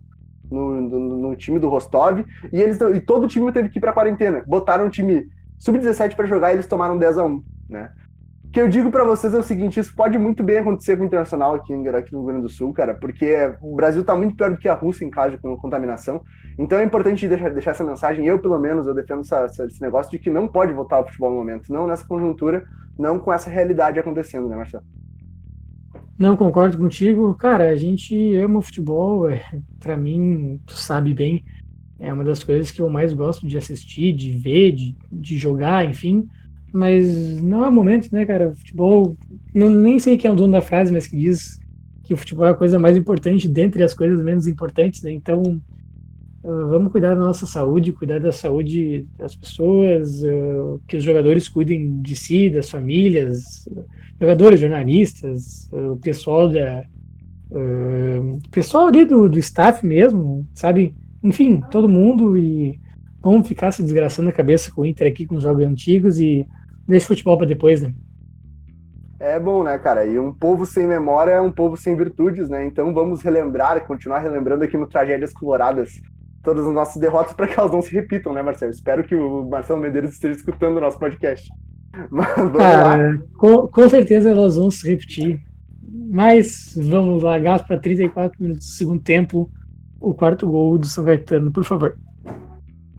[0.54, 3.82] no, no, no time do Rostov, e, eles, e todo o time teve que ir
[3.82, 4.44] para quarentena.
[4.46, 5.28] Botaram o time
[5.60, 7.90] sub-17 para jogar e eles tomaram 10 a 1 né?
[8.46, 11.02] O que eu digo para vocês é o seguinte, isso pode muito bem acontecer com
[11.02, 14.36] o Internacional aqui, aqui no Rio Grande do Sul, cara, porque o Brasil está muito
[14.36, 16.22] pior do que a Rússia em caso de contaminação.
[16.60, 20.12] Então é importante deixar, deixar essa mensagem, eu pelo menos, eu defendo essa, esse negócio
[20.12, 22.64] de que não pode voltar ao futebol no momento, não nessa conjuntura,
[22.98, 24.84] não com essa realidade acontecendo, né, Marcelo?
[26.18, 27.34] Não concordo contigo.
[27.36, 29.30] Cara, a gente ama o futebol.
[29.30, 29.44] É,
[29.80, 31.44] para mim, tu sabe bem,
[32.00, 35.86] é uma das coisas que eu mais gosto de assistir, de ver, de, de jogar,
[35.86, 36.28] enfim.
[36.72, 38.50] Mas não é momento, né, cara?
[38.50, 39.18] O futebol.
[39.54, 41.60] Não, nem sei quem é o dono da frase, mas que diz
[42.04, 45.12] que o futebol é a coisa mais importante dentre as coisas menos importantes, né?
[45.12, 45.62] Então,
[46.44, 51.48] uh, vamos cuidar da nossa saúde, cuidar da saúde das pessoas, uh, que os jogadores
[51.48, 53.68] cuidem de si, das famílias
[54.20, 56.86] jogadores, jornalistas, o pessoal da
[58.50, 60.96] pessoal ali do, do staff mesmo, sabe?
[61.22, 62.80] Enfim, todo mundo e
[63.22, 66.48] vamos ficar se desgraçando a cabeça com o Inter aqui com os jogos antigos e
[66.88, 67.94] deixa o futebol para depois, né?
[69.20, 70.06] É bom, né, cara?
[70.06, 72.66] E um povo sem memória é um povo sem virtudes, né?
[72.66, 76.02] Então vamos relembrar, continuar relembrando aqui no Tragédias Coloradas
[76.44, 78.72] todas as nossas derrotas para que elas não se repitam, né, Marcelo?
[78.72, 81.50] Espero que o Marcelo Medeiros esteja escutando o nosso podcast.
[82.58, 85.42] Cara, com, com, certeza elas vão se repetir.
[86.12, 89.50] Mas vamos lá, gasto para 34 minutos do segundo tempo,
[90.00, 91.96] o quarto gol do São Caetano, por favor.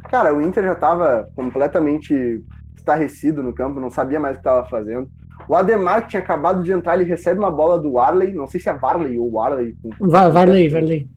[0.05, 2.43] Cara, o Inter já estava completamente
[2.77, 5.09] estarrecido no campo, não sabia mais o que estava fazendo.
[5.49, 8.61] O Ademar, que tinha acabado de entrar, ele recebe uma bola do Warley, não sei
[8.61, 9.77] se é Varley ou Warley.
[10.01, 11.11] Va Varley, Varley.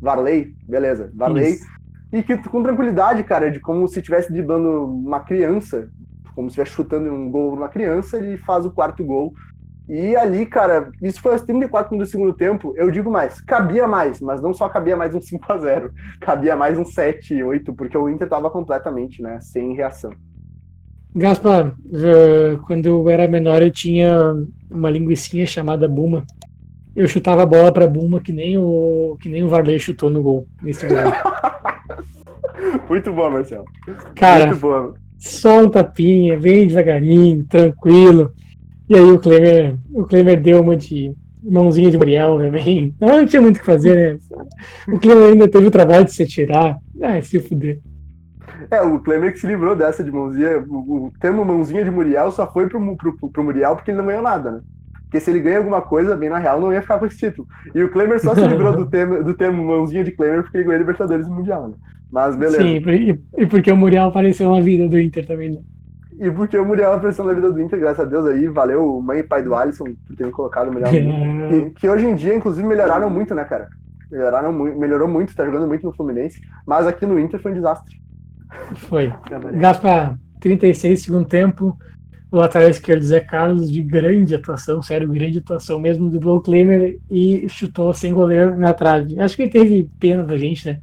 [0.00, 1.54] Varley, beleza, Varley.
[1.54, 1.73] Isso.
[2.14, 5.88] E que com tranquilidade, cara, de como se estivesse driblando uma criança,
[6.32, 9.34] como se estivesse chutando um gol numa criança, ele faz o quarto gol.
[9.88, 12.72] E ali, cara, isso foi aos 34 do segundo tempo.
[12.76, 16.54] Eu digo mais, cabia mais, mas não só cabia mais um 5 a 0 cabia
[16.54, 20.12] mais um 7, 8, porque o Inter estava completamente, né, sem reação.
[21.16, 21.74] Gaspar,
[22.64, 24.36] quando eu era menor, eu tinha
[24.70, 26.24] uma linguiçinha chamada Buma.
[26.94, 30.22] Eu chutava a bola para Buma que nem o que nem o Varley chutou no
[30.22, 30.98] gol nesse gol.
[32.88, 33.64] Muito bom, Marcelo.
[34.14, 38.32] Cara, Muito bom só um tapinha, bem devagarinho, tranquilo.
[38.88, 42.94] E aí o Klemer, o Klemer deu uma de mãozinha de Muriel também.
[43.00, 44.18] Não, tinha muito o que fazer, né?
[44.88, 46.76] O Klemer ainda teve o trabalho de se tirar.
[47.02, 47.80] Ah, se fuder.
[48.70, 50.62] É, o Klemer que se livrou dessa de mãozinha.
[50.68, 54.06] O, o termo mãozinha de Muriel só foi pro, pro, pro Muriel porque ele não
[54.06, 54.60] ganhou nada, né?
[55.04, 57.48] Porque se ele ganha alguma coisa, bem na real, não ia ficar com esse título.
[57.74, 60.64] E o Klemer só se livrou do termo, do termo mãozinha de Klemer porque ele
[60.64, 61.74] ganhou Libertadores Mundial, né?
[62.14, 62.62] Mas beleza.
[62.62, 62.80] Sim,
[63.36, 65.58] e, porque o Muriel apareceu na vida do Inter também, né?
[66.20, 69.18] E porque o Muriel apareceu na vida do Inter, graças a Deus aí, valeu mãe
[69.18, 70.92] e pai do Alisson por terem colocado o Muriel.
[71.48, 73.68] que, que, hoje em dia, inclusive, melhoraram muito, né, cara?
[74.08, 77.56] Melhoraram muito, melhorou muito, tá jogando muito no Fluminense, mas aqui no Inter foi um
[77.56, 78.00] desastre.
[78.76, 79.12] Foi.
[79.58, 81.76] Gaspa 36 segundo tempo,
[82.30, 86.96] o lateral esquerdo Zé Carlos de grande atuação, sério, grande atuação mesmo do Blow Klemer
[87.10, 89.18] e chutou sem goleiro na trave.
[89.18, 90.78] Acho que ele teve pena da gente, né?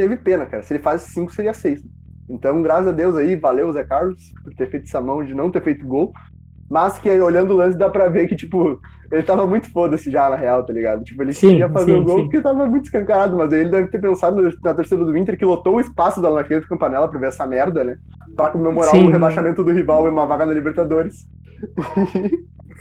[0.00, 0.62] Teve pena, cara.
[0.62, 1.82] Se ele faz cinco, seria seis.
[2.28, 5.50] Então, graças a Deus aí, valeu, Zé Carlos, por ter feito essa mão de não
[5.50, 6.12] ter feito gol.
[6.70, 10.30] Mas que olhando o lance dá pra ver que, tipo, ele tava muito foda-se já,
[10.30, 11.02] na real, tá ligado?
[11.02, 12.22] Tipo, ele sim, queria fazer o gol sim.
[12.22, 15.74] porque tava muito escancarado, mas ele deve ter pensado na terceira do Inter que lotou
[15.74, 17.98] o espaço da Laqueta Campanella pra ver essa merda, né?
[18.36, 19.06] Pra comemorar sim.
[19.06, 21.26] o rebaixamento do rival e uma vaga na Libertadores.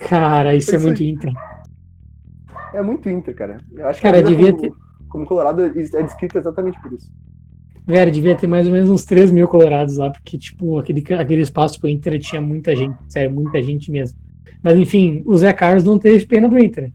[0.08, 1.34] Cara, isso é, é muito Inter.
[2.76, 3.58] É muito Inter, cara.
[3.74, 4.72] Eu acho cara, devia ter
[5.10, 5.70] como Colorado é
[6.04, 7.12] descrito exatamente por isso.
[7.86, 11.42] Velho, devia ter mais ou menos uns 3 mil colorados lá, porque, tipo, aquele, aquele
[11.42, 14.16] espaço pro Inter tinha muita gente, sério, muita gente mesmo.
[14.62, 16.92] Mas, enfim, o Zé Carlos não teve pena do Inter.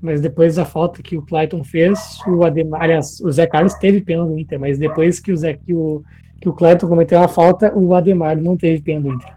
[0.00, 4.00] Mas depois da falta que o Clayton fez, o Ademar, aliás, o Zé Carlos teve
[4.00, 6.02] pena do Inter, mas depois que o Zé, que o,
[6.40, 9.34] que o Clayton cometeu a falta, o Ademar não teve pena do Inter.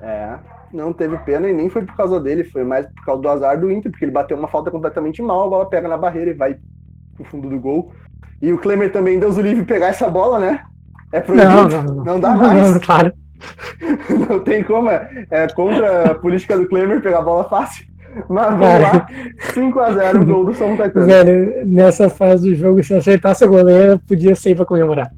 [0.00, 0.38] É,
[0.72, 3.60] não teve pena e nem foi por causa dele, foi mais por causa do azar
[3.60, 6.34] do Inter, porque ele bateu uma falta completamente mal, a bola pega na barreira e
[6.34, 6.56] vai
[7.20, 7.92] pro fundo do gol.
[8.40, 10.62] E o Klemer também, Deus o livre, pegar essa bola, né?
[11.12, 11.48] É proibido?
[11.50, 12.04] Não, não, não.
[12.04, 12.72] não dá mais.
[12.72, 13.12] Não, claro.
[14.28, 17.88] não tem como, é, é contra a política do Klemer pegar a bola fácil.
[18.28, 19.06] Mas vamos lá,
[19.54, 21.06] 5x0 gol do São Caetano.
[21.06, 25.12] Velho, nessa fase do jogo, se acertasse a goleira, podia ser pra comemorar.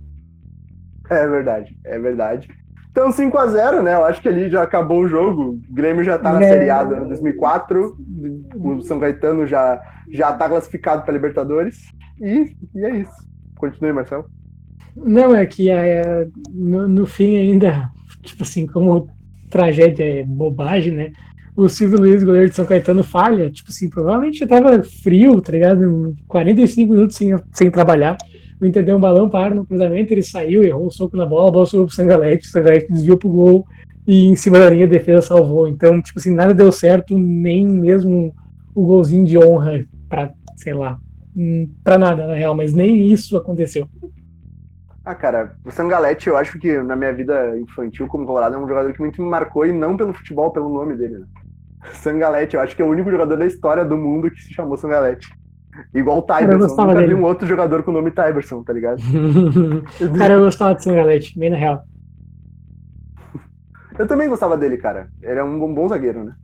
[1.08, 2.48] É verdade, é verdade.
[2.92, 3.94] Então 5x0, né?
[3.94, 5.58] Eu acho que ali já acabou o jogo.
[5.68, 6.48] O Grêmio já tá na é...
[6.48, 7.96] Série A do 2004.
[8.54, 9.80] O São Caetano já,
[10.10, 11.90] já tá classificado para Libertadores.
[12.20, 13.12] E, e é isso.
[13.56, 14.26] Continue, Marcelo.
[14.94, 17.90] Não, é que é, no, no fim ainda,
[18.22, 19.08] tipo assim, como
[19.48, 21.12] tragédia é bobagem, né?
[21.54, 23.50] o Silvio Luiz, goleiro de São Caetano, falha.
[23.50, 26.16] Tipo assim, provavelmente já tava frio, tá ligado?
[26.26, 28.16] 45 minutos sem, sem trabalhar.
[28.62, 31.48] O Inter deu um balão para no cruzamento, ele saiu, errou um soco na bola,
[31.48, 33.66] a bola subiu pro Sangalete, o Sangalete desviou pro gol
[34.06, 35.66] e em cima da linha a defesa salvou.
[35.66, 38.32] Então, tipo assim, nada deu certo, nem mesmo
[38.72, 40.96] o golzinho de honra para, sei lá,
[41.36, 43.88] hum, para nada na real, mas nem isso aconteceu.
[45.04, 48.68] Ah, cara, o Sangalete, eu acho que na minha vida infantil como colorado é um
[48.68, 51.18] jogador que muito me marcou e não pelo futebol, pelo nome dele.
[51.18, 51.26] Né?
[51.94, 54.76] Sangalete, eu acho que é o único jogador da história do mundo que se chamou
[54.76, 55.28] Sangalete.
[55.94, 56.52] Igual o Tyberson.
[56.52, 57.14] Eu nunca dele.
[57.14, 59.00] vi um outro jogador com o nome Tyberson, tá ligado?
[60.18, 61.84] cara, eu gostava de Sangalete, bem na real.
[63.98, 65.08] Eu também gostava dele, cara.
[65.22, 66.34] Ele é um bom, bom zagueiro, né?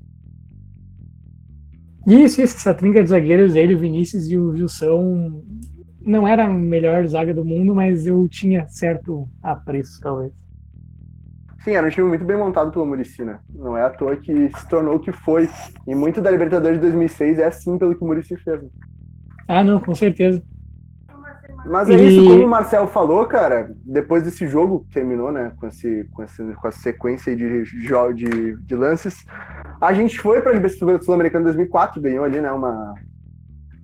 [2.07, 5.43] Isso, isso, essa trinca de zagueiros, ele, o Vinícius e o Wilson,
[6.01, 10.33] não era a melhor zaga do mundo, mas eu tinha certo apreço, talvez.
[11.63, 13.41] Sim, era um time muito bem montado pelo Murici, né?
[13.55, 15.51] Não é à toa que se tornou o que foi.
[15.87, 18.61] E muito da Libertadores de 2006 é assim pelo que o Murici fez.
[19.49, 20.43] Ah, não, com certeza.
[21.67, 22.09] Mas é e...
[22.09, 26.23] isso, como o Marcel falou, cara, depois desse jogo que terminou, né, com, esse, com,
[26.23, 29.25] esse, com essa sequência de, de, de lances,
[29.81, 32.95] a gente foi para a Libertadores Sul-Americana 2004, ganhou ali, né, uma,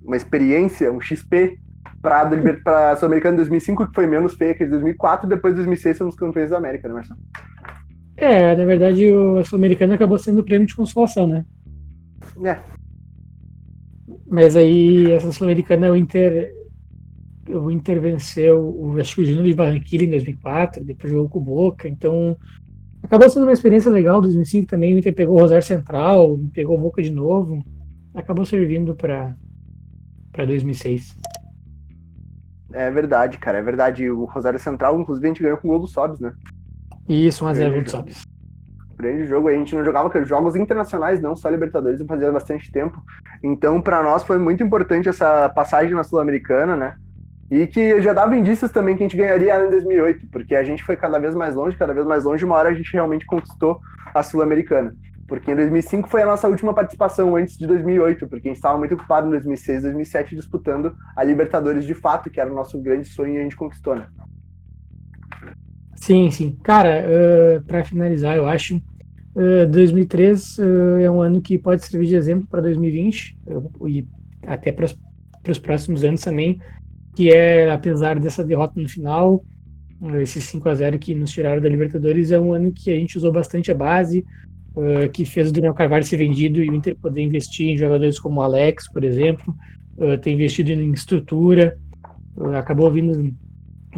[0.03, 1.59] uma experiência, um XP
[2.01, 6.15] para a Sul-Americana 2005, que foi menos feia que 2004, e depois de 2006 fomos
[6.15, 7.19] campeões da América, né, Marcelo?
[8.17, 11.45] É, na verdade, o Sul-Americana acabou sendo o prêmio de consolação, né?
[12.43, 12.59] É.
[14.27, 16.51] Mas aí, essa Sul-Americana, o Inter,
[17.47, 21.39] o Inter venceu o, acho que o Júnior de Barranquilla em 2004, depois jogou com
[21.39, 22.35] o Boca, então
[23.03, 24.19] acabou sendo uma experiência legal.
[24.21, 27.63] 2005 também, o Inter pegou o Rosário Central, pegou o Boca de novo,
[28.13, 29.35] acabou servindo para
[30.35, 31.15] 2006.
[32.73, 34.09] É verdade, cara, é verdade.
[34.09, 36.33] O Rosário Central, inclusive, a gente ganhou com o gol do Sobs, né?
[37.07, 38.34] Isso, 1x0 do Sobs.
[38.97, 43.01] Grande jogo, a gente não jogava jogos internacionais, não só Libertadores, fazia bastante tempo.
[43.43, 46.95] Então, para nós foi muito importante essa passagem na Sul-Americana, né?
[47.51, 50.83] E que já dava indícios também que a gente ganharia em 2008, porque a gente
[50.83, 53.79] foi cada vez mais longe, cada vez mais longe, uma hora a gente realmente conquistou
[54.13, 54.95] a Sul-Americana.
[55.27, 58.77] Porque em 2005 foi a nossa última participação antes de 2008, porque a gente estava
[58.77, 63.07] muito ocupado em 2006, 2007 disputando a Libertadores de fato, que era o nosso grande
[63.09, 64.07] sonho e a gente conquistou, né?
[66.05, 66.55] Sim, sim.
[66.61, 70.61] Cara, uh, para finalizar, eu acho uh, 2003 uh,
[71.01, 73.35] é um ano que pode servir de exemplo para 2020
[73.87, 74.05] e
[74.45, 74.85] até para
[75.49, 76.61] os próximos anos também,
[77.15, 79.43] que é, apesar dessa derrota no final,
[79.99, 82.95] uh, esses 5 a 0 que nos tiraram da Libertadores, é um ano que a
[82.95, 84.23] gente usou bastante a base,
[84.75, 88.19] uh, que fez o Daniel Carvalho ser vendido e o Inter poder investir em jogadores
[88.19, 89.55] como o Alex, por exemplo,
[89.97, 91.75] uh, ter investido em estrutura,
[92.59, 93.33] acabou vindo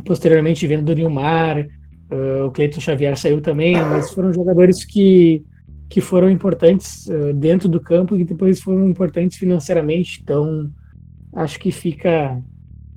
[0.06, 1.68] posteriormente vendo o Nilmar,
[2.10, 5.46] Uh, o Cleiton Xavier saiu também, mas foram jogadores que,
[5.90, 10.22] que foram importantes uh, dentro do campo e depois foram importantes financeiramente.
[10.24, 10.70] Então,
[11.36, 12.42] acho que fica,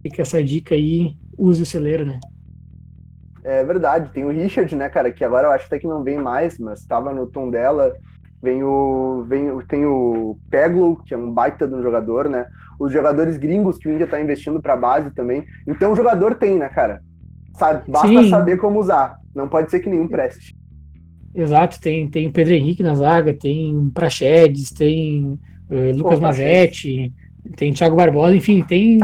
[0.03, 2.21] fica essa dica aí, use o celeiro, né?
[3.43, 6.19] É verdade, tem o Richard, né, cara, que agora eu acho até que não vem
[6.19, 7.97] mais, mas estava no tom dela.
[8.43, 12.47] Vem o, vem, tem o Peglo, que é um baita de um jogador, né?
[12.79, 15.45] Os jogadores gringos que o India está investindo para base também.
[15.67, 17.03] Então o jogador tem, né, cara?
[17.61, 17.91] Sabe?
[17.91, 18.31] Basta Sim.
[18.31, 19.21] saber como usar.
[19.35, 20.57] Não pode ser que nenhum preste.
[21.35, 25.39] Exato, tem, tem o Pedro Henrique na zaga, tem Praxedes, tem
[25.71, 27.13] uh, Lucas Pô, Mazetti,
[27.57, 28.99] tem Thiago Barbosa, enfim, tem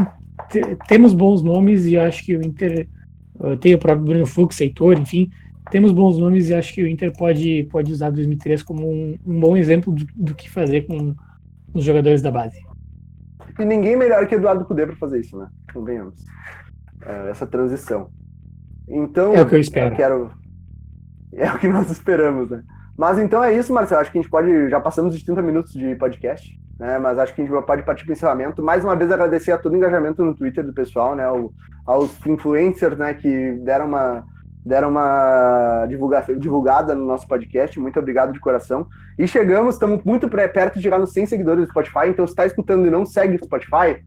[0.87, 2.87] temos bons nomes e acho que o Inter
[3.35, 5.29] uh, tem o próprio Bruno Fux, Heitor, enfim,
[5.69, 9.39] temos bons nomes e acho que o Inter pode, pode usar 2003 como um, um
[9.39, 11.15] bom exemplo do, do, que fazer com
[11.73, 12.59] os jogadores da base.
[13.59, 15.47] E ninguém melhor que Eduardo Cudê para fazer isso, né?
[15.71, 16.15] Convenhamos.
[17.03, 18.09] Uh, essa transição.
[18.87, 19.93] Então, é o que eu espero.
[19.93, 20.31] Eu quero...
[21.33, 22.63] É o que nós esperamos, né?
[22.97, 24.01] Mas então é isso, Marcelo.
[24.01, 24.69] Acho que a gente pode.
[24.69, 26.97] Já passamos de 30 minutos de podcast, né?
[26.97, 28.63] Mas acho que a gente pode partir para o encerramento.
[28.63, 31.29] Mais uma vez agradecer a todo o engajamento no Twitter do pessoal, né?
[31.29, 31.53] O,
[31.85, 33.13] aos influencers, né?
[33.13, 34.23] Que deram uma,
[34.65, 37.79] deram uma divulgação, divulgada no nosso podcast.
[37.79, 38.87] Muito obrigado de coração.
[39.19, 42.07] E chegamos, estamos muito perto de chegar nos 100 seguidores do Spotify.
[42.07, 44.03] Então, se está escutando e não segue o Spotify,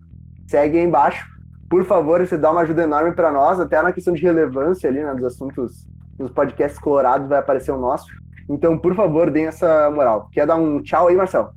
[0.49, 1.25] segue aí embaixo
[1.71, 5.05] por favor, você dá uma ajuda enorme para nós, até na questão de relevância ali,
[5.05, 5.87] né, dos assuntos,
[6.19, 8.07] nos podcasts colorados vai aparecer o nosso.
[8.49, 10.29] Então, por favor, deem essa moral.
[10.33, 11.51] Quer dar um tchau aí, Marcelo?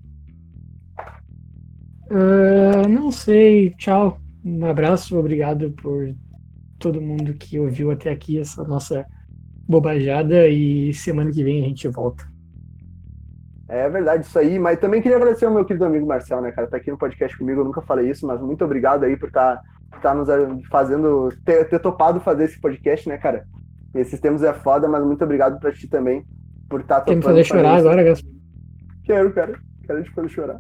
[2.11, 4.19] Uh, não sei, tchau.
[4.45, 6.13] Um abraço, obrigado por
[6.77, 9.03] todo mundo que ouviu até aqui essa nossa
[9.67, 12.23] bobajada e semana que vem a gente volta.
[13.67, 14.59] É verdade, isso aí.
[14.59, 16.67] Mas também queria agradecer ao meu querido amigo Marcel, né, cara?
[16.67, 19.55] Tá aqui no podcast comigo, eu nunca falei isso, mas muito obrigado aí por estar
[19.55, 19.63] tá,
[20.01, 20.27] tá nos
[20.67, 23.45] fazendo, ter, ter topado fazer esse podcast, né, cara?
[23.93, 26.25] Esses tempos é foda, mas muito obrigado pra ti também
[26.69, 27.21] por estar tá topando.
[27.21, 27.87] Quer me fazer chorar isso.
[27.87, 28.31] agora, Gaspar?
[29.03, 29.59] Quero, cara.
[29.85, 30.59] Quero te fazer chorar.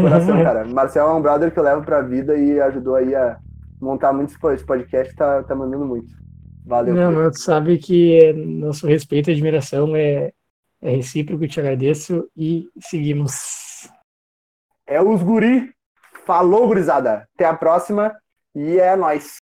[0.00, 0.64] Coração, cara.
[0.64, 3.38] Marcel é um brother que eu levo pra vida e ajudou aí a
[3.80, 6.14] montar muito esse podcast, tá, tá mandando muito.
[6.64, 6.94] Valeu.
[6.94, 10.32] Não, mas tu sabe que nosso respeito e admiração é,
[10.80, 13.90] é recíproco, te agradeço e seguimos.
[14.86, 15.70] É os guri.
[16.24, 17.26] Falou, gurizada.
[17.34, 18.14] Até a próxima
[18.54, 19.40] e é nóis.